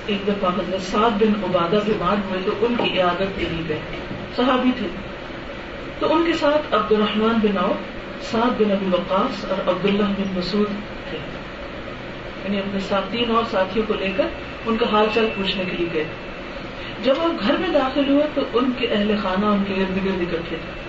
[0.06, 3.78] ایک دفعہ حضرت سات بن عبادہ بیمار ہوئے تو ان کی عیادت کے لیے گئے۔
[4.36, 4.86] صحابی تھے۔
[5.98, 7.72] تو ان کے ساتھ عبد الرحمان بن او
[8.22, 10.66] سعد بن ابی وقاص اور عبداللہ بن مسعود
[11.10, 11.18] تھے۔
[12.44, 14.26] یعنی اپنے ساتھ تین اور ساتھیوں کو لے کر
[14.66, 16.04] ان کا حال چال پوچھنے کے لیے گئے۔
[17.02, 20.20] جب وہ گھر میں داخل ہوئے تو ان کے اہل خانہ ان کے ارد گرد
[20.20, 20.86] اکٹھے تھے۔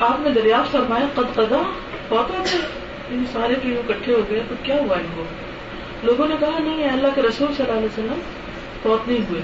[0.00, 1.70] آپ نے دریافت فرمایا، قد قدا
[2.08, 2.58] پوتا تھے
[3.08, 5.24] ان سارے جو اکٹھے ہو گئے، تو کیا ہوا ان کو؟
[6.02, 8.20] لوگوں نے کہا، نہیں اللہ کے رسول صلی اللہ علیہ وسلم
[8.82, 9.40] فوت نہیں ہوئے۔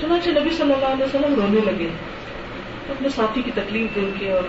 [0.00, 1.88] چنانچہ نبی صلی اللہ علیہ وسلم رونے لگے۔
[2.88, 4.42] اپنے ساتھی کی تکلیف دے کے اور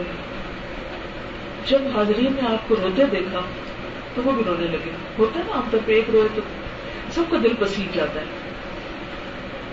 [1.66, 3.40] جب حاضرین نے آپ کو روتے دیکھا
[4.16, 6.42] تو وہ بھی رونے لگے۔ ہوتا ہے نا، عام طور پہ ایک روئے تو
[7.12, 8.26] سب کا دل پسیج جاتا ہے۔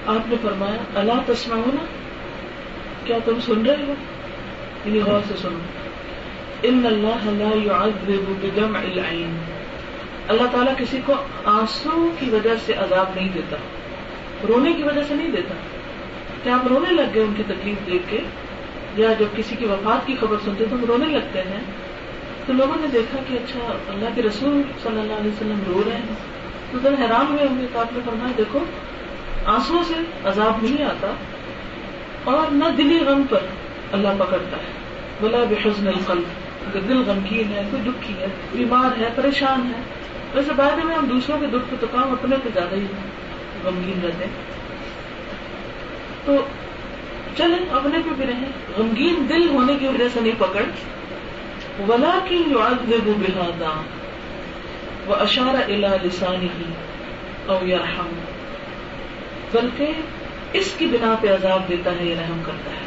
[0.06, 1.84] آپ نے فرمایا اللہ تسما نا
[3.04, 3.94] کیا تم سن رہے ہو؟
[4.84, 5.58] یعنی غور سے سنو۔
[6.62, 9.38] ان اللہ لا يعذب بدمع العين
[10.28, 11.12] اللہ تعالیٰ کسی کو
[11.44, 13.56] آنسو کی وجہ سے عذاب نہیں دیتا،
[14.48, 15.54] رونے کی وجہ سے نہیں دیتا۔
[16.42, 18.20] کیا آپ رونے لگ گئے ان کی تکلیف دیکھ کے؟
[18.96, 21.60] یا جب کسی کی وفات کی خبر سنتے تو ہم رونے لگتے ہیں؟
[22.46, 25.96] تو لوگوں نے دیکھا کہ اچھا اللہ کے رسول صلی اللہ علیہ وسلم رو رہے
[25.96, 26.14] ہیں۔
[26.70, 28.58] تو ذرا حیران ہوئے ہوں گے تو آپ نے فرمایا، دیکھو
[29.44, 31.12] آنسو سے عذاب نہیں آتا
[32.24, 33.40] اور نہ دلی غم پر
[33.92, 34.72] اللہ پکڑتا ہے۔
[35.20, 36.22] بلا بحزن القلب
[36.66, 39.82] اگر دل غمگین ہے، کوئی دکھی ہے بیمار ہے، پریشان ہے۔
[40.34, 42.86] ویسے بعد میں ہم دوسروں کے دکھ تو کام اپنے پہ زیادہ ہی
[43.64, 44.32] غمگین رہتے ہیں۔
[46.24, 46.36] تو
[47.36, 50.62] چلے اپنے پہ بھی رہیں۔ غمگین دل ہونے کی وجہ سے نہیں پکڑ۔
[51.88, 53.82] ولا کی يعذب بهذا
[55.06, 56.72] واشار الى لسانه
[57.46, 58.10] او يرحم
[59.52, 59.92] بلکہ
[60.52, 62.86] اس کی بنا پہ عذاب دیتا ہے یا رحم کرتا ہے۔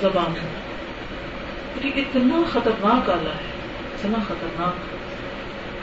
[0.00, 0.34] زبان
[1.86, 3.52] یہ اتنا خطرناک آلہ ہے،
[3.94, 4.93] اتنا خطرناک۔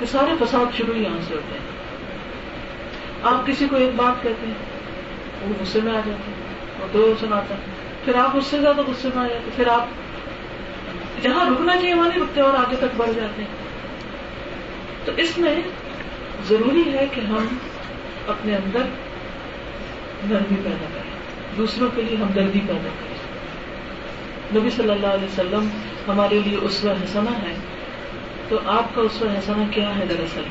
[0.02, 1.66] کہ سارے فساد شروع یہاں سے ہوتے ہیں۔
[3.24, 4.54] آپ کسی کو ایک بات کہتے ہیں،
[5.42, 7.60] وہ غصے میں آ جاتے ہیں، وہ دو سناتا ہے
[8.06, 9.86] پھر آپ اس سے زیادہ غصے میں آ جاتے پھر آپ
[11.22, 13.50] جہاں رکنا چاہیے وہاں نہیں رکتے اور آگے تک بڑھ جاتے ہیں۔
[15.06, 15.56] تو اس میں
[16.48, 17.48] ضروری ہے کہ ہم
[18.28, 18.82] اپنے اندر
[20.30, 21.12] نرمی پیدا کریں۔
[21.58, 23.12] دوسروں کے لیے ہمدردی پیدا کریں۔
[24.60, 25.70] نبی صلی اللہ علیہ وسلم
[26.08, 27.56] ہمارے لیے اسوہ حسنا ہے
[28.52, 30.42] تو آپ کا اسوہ حسنا کیا ہے دراصل؟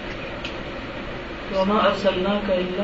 [1.57, 2.83] وما ارسلنا کا اللہ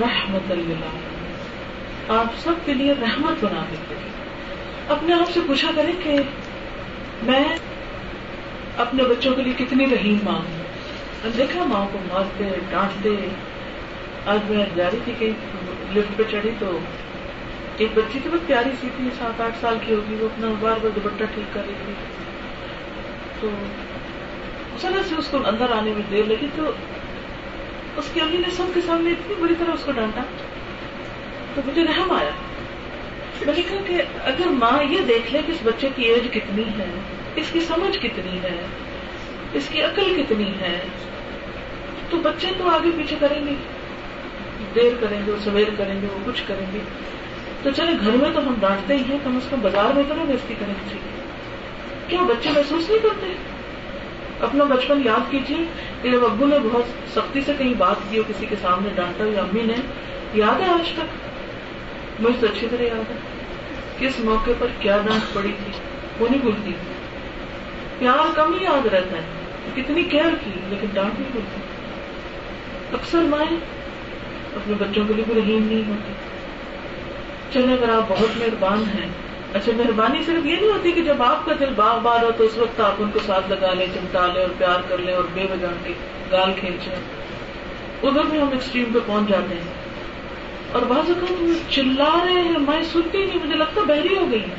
[0.00, 3.94] رحمت اللہ آپ سب کے لیے رحمت بنا دیتے
[4.88, 6.18] اپنے آپ سے پوچھا کریں کہ
[7.22, 7.44] میں
[8.76, 13.28] اپنے بچوں کے لیے کتنی رحیم ماں ہوں؟ دیکھا ماں کو مارتے، ڈانٹتے،
[14.26, 15.30] آج میں جا رہی تھی کہ
[15.96, 16.78] لفٹ پہ چڑھی تو
[17.78, 20.76] ایک بچی تھی بہت پیاری سی تھی، سات آٹھ سال کی ہوگی، وہ اپنا بار
[20.82, 21.92] بار دوپٹہ ٹھیک کر رہی تھی۔
[23.40, 23.50] تو
[24.80, 26.70] سر سے اس کو اندر آنے میں دیر لگی تو
[27.96, 30.22] اس کی امی نے سب کے سامنے اتنی بری طرح اس کو ڈانٹا
[31.54, 32.30] تو مجھے رحم آیا۔
[33.46, 36.62] میں نے کہا کہ اگر ماں یہ دیکھ لے کہ اس بچے کی ایج کتنی
[36.78, 36.86] ہے،
[37.36, 38.60] اس کی سمجھ کتنی ہے،
[39.52, 40.80] اس کی عقل کتنی ہے،
[42.10, 43.54] تو بچے تو آگے پیچھے کریں گے۔
[44.74, 46.78] دیر کریں گے وہ سویر کریں گے، وہ کچھ کریں گے۔
[47.62, 50.14] تو چلے گھر میں تو ہم ڈانٹتے ہی ہیں، کم از کم بازار میں تو
[50.14, 50.98] نہ بےزتی کریں کسی
[52.08, 53.32] کیا بچے محسوس نہیں کرتے؟
[54.40, 55.56] اپنا بچپن یاد کیجیے
[56.02, 59.24] کہ جب ابو نے بہت سختی سے کہیں بات کی ہو کسی کے سامنے ڈانٹا
[59.24, 59.74] یا امی نے،
[60.34, 61.26] یاد ہے آج تک؟
[62.20, 63.16] مجھے تو اچھی طرح یاد ہے۔
[63.98, 65.72] کس موقع پر کیا ڈانٹ پڑی تھی؟
[66.20, 66.72] وہ نہیں بھولتی۔
[67.98, 69.22] پیار کم ہی یاد رہتا ہے۔
[69.76, 71.60] کتنی کیئر کی، لیکن ڈانٹ نہیں بھولتی۔
[72.92, 73.56] اکثر مائیں
[74.56, 76.12] اپنے بچوں کے لیے بھی رحیم نہیں ہوتی۔
[77.52, 79.08] چلے اگر آپ بہت مہربان ہیں۔
[79.56, 82.44] اچھا مہربانی صرف یہ نہیں ہوتی کہ جب آپ کا دل باغ بار ہو تو
[82.44, 85.24] اس وقت آپ ان کو ساتھ لگا لیں، چمٹا لیں اور پیار کر لیں اور
[85.34, 85.92] بے وجہ کے
[86.32, 86.94] گال کھینچیں
[88.02, 89.62] ادھر بھی ہم ایکسٹریم پہ پہنچ جاتے ہیں۔
[90.72, 94.42] اور بعض اوقات وہ چلا رہے ہیں، میں سنتی نہیں، مجھے لگتا بحری ہو گئی
[94.42, 94.54] ہے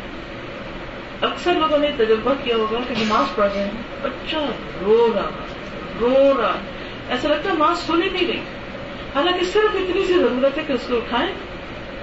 [1.22, 3.72] اکثر لوگوں نے تجربہ کیا ہوگا کہ نماز پڑھ رہے ہیں،
[4.02, 4.36] بچہ
[4.82, 5.30] رو رہا
[6.00, 6.54] رو رہا۔
[7.10, 8.40] ایسا لگتا ہے ماں سن ہی نہیں رہی۔
[9.16, 11.34] حالانکہ صرف اتنی سی ضرورت ہے کہ اس کو اٹھائیں،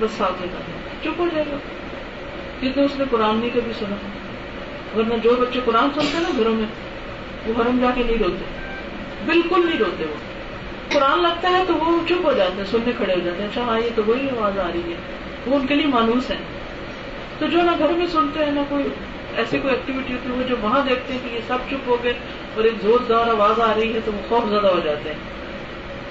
[0.01, 0.59] بس ساتھ لگا
[1.03, 1.57] چپ ہو جائے گا۔
[2.65, 3.97] کیونکہ اس نے قرآن نہیں کبھی سنا
[4.99, 6.67] ورنہ جو بچے قرآن سنتے ہیں نا گھروں میں،
[7.47, 8.45] وہ حرم جا کے نہیں روتے۔
[9.27, 10.15] بالکل نہیں روتے وہ۔
[10.93, 13.63] قرآن لگتا ہے تو وہ چپ ہو جاتے ہیں، سننے کھڑے ہو جاتے ہیں۔ اچھا
[13.63, 14.97] ہاں یہ تو وہی آواز آ رہی ہے۔
[15.47, 16.37] وہ ان کے لیے مانوس ہے
[17.39, 18.85] تو جو نہ گھر میں سنتے ہیں، نہ کوئی
[19.37, 21.97] ایسی کوئی ایکٹیویٹی ہوتی ہے وہ جو وہاں دیکھتے ہیں کہ یہ سب چپ ہو
[22.05, 22.13] گئے
[22.55, 25.19] اور ایک زور دار آواز آ رہی ہے تو وہ خوف زیادہ ہو جاتے ہیں۔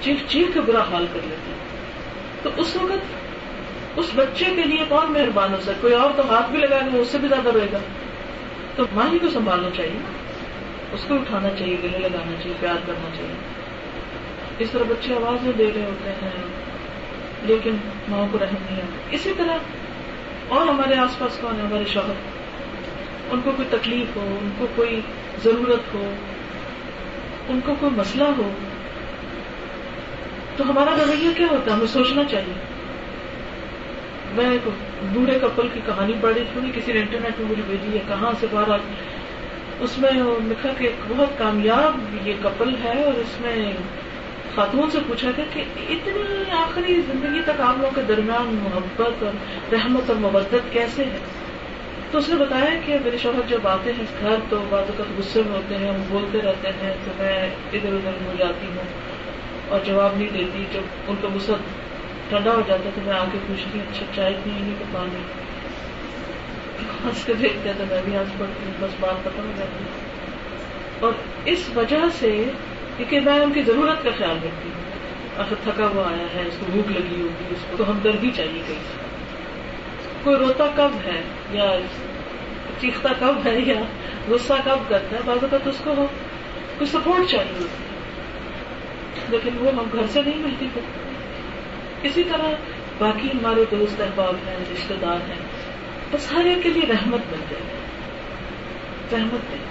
[0.00, 1.58] چیخ چیخ کے برا حال کر لیتے ہیں۔
[2.42, 3.23] تو اس وقت
[3.96, 6.98] اس بچے کے لیے کون مہربان ہو سکتا کوئی اور تو ہاتھ بھی لگائے گا
[6.98, 7.78] اس سے بھی زیادہ رہے گا۔
[8.76, 9.98] تو ماں ہی کو سنبھالنا چاہیے۔
[10.92, 13.34] اس کو اٹھانا چاہیے، گلے لگانا چاہیے، پیار کرنا چاہیے۔
[14.58, 16.30] اس طرح بچے آواز میں دے رہے ہوتے ہیں،
[17.42, 17.76] لیکن
[18.08, 19.56] ماں کو رحم نہیں آتا اسی طرح
[20.48, 22.14] اور ہمارے آس پاس کون ہے؟ ہمارے شوہر۔
[23.30, 25.00] ان کو کوئی تکلیف ہو، ان کو کوئی
[25.44, 26.14] ضرورت ہو،
[27.48, 28.50] ان کو کوئی مسئلہ ہو،
[30.56, 32.73] تو ہمارا رویہ کیا ہوتا ہے؟ ہمیں سوچنا چاہیے۔
[34.36, 34.68] میں ایک
[35.12, 38.32] بوڑھے کپل کی کہانی پڑھ رہی تھی کسی نے انٹرنیٹ میں مجھے بھیجی ہے، کہاں
[38.40, 38.78] سے باہر
[39.84, 40.10] اس میں
[40.48, 43.56] لکھا کہ ایک بہت کامیاب یہ کپل ہے اور اس میں
[44.54, 45.62] خاتون سے پوچھا گیا کہ
[45.92, 51.18] اتنی آخری زندگی تک آپ لوگوں کے درمیان محبت اور رحمت اور مبت کیسے ہے؟
[52.10, 55.42] تو اس نے بتایا کہ میرے شوہر جب آتے ہیں گھر تو بعض اوقات غصے
[55.46, 57.38] میں ہوتے ہیں ہم بولتے رہتے ہیں، تو میں
[57.72, 58.86] ادھر ادھر ہو جاتی ہوں
[59.68, 61.52] اور جواب نہیں دیتی، جب ان کا غصہ
[62.34, 65.22] ٹھنڈا ہو جاتا ہے تو میں آگے پوچھتی ہوں اچھا چائے پینے کے پانی
[67.04, 69.84] ہنس کے دیکھتے ہیں تو میں بھی ہنس پڑتی ہوں، بس بات ختم ہو جاتی
[69.84, 69.90] ہے
[71.00, 71.12] اور
[71.44, 72.44] اس وجہ سے
[72.96, 74.82] کیونکہ میں ان کی ضرورت کا خیال رکھتی ہوں۔
[75.36, 78.62] اگر تھکا ہوا آیا ہے، اس کو بھوک لگی ہوگی، اس کو تو ہمدردی چاہیے
[78.66, 78.82] کہیں
[80.22, 81.20] کوئی روتا کب ہے
[81.50, 81.76] یا
[82.80, 83.80] چیختا کب ہے یا
[84.28, 85.94] غصہ کب کرتا ہے، بعض اوقات اس کو
[86.78, 87.66] کوئی سپورٹ چاہیے
[89.28, 91.13] لیکن وہ ہم گھر سے نہیں ملتی پھر
[92.04, 92.54] اسی طرح
[92.98, 95.38] باقی ہمارے دوست احباب ہیں رشتے دار ہیں،
[96.12, 97.62] بس ہر ایک کے لیے رحمت بن جائے
[99.12, 99.62] رحمت دیں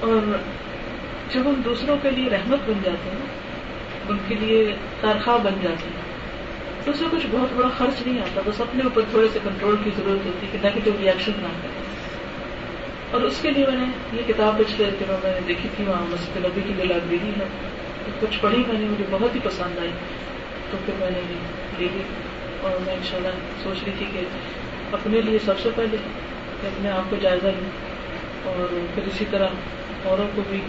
[0.00, 0.36] اور
[1.30, 3.26] جب ہم دوسروں کے لیے رحمت بن جاتے ہیں،
[4.08, 6.02] ان کے لیے تنخواہ بن جاتے ہیں
[6.84, 9.90] تو اسے کچھ بہت بڑا خرچ نہیں آتا، بس اپنے اوپر تھوڑے سے کنٹرول کی
[9.96, 11.82] ضرورت ہوتی ہے کہ نیگیٹو ریئیکشن نہ کرے
[13.10, 16.04] اور اس کے لیے میں نے یہ کتاب پچھلے دنوں میں نے دیکھی تھی، وہاں
[16.10, 17.46] مسجد نبی کی جو لائبریری ہے
[18.20, 19.90] کچھ پڑھی میں نے، مجھے بہت ہی پسند آئی۔
[20.74, 21.20] تو پھر میں نے
[21.78, 22.02] لے لی
[22.60, 23.28] اور میں ان شاء اللہ
[23.62, 24.20] سوچ رہی تھی کہ
[24.92, 25.96] اپنے لیے سب سے پہلے
[26.60, 27.70] کہ اپنے آپ کو جائزہ لوں۔
[28.44, 29.48] اور پھر اسی طرح
[30.04, 30.60] اوروں کو بھی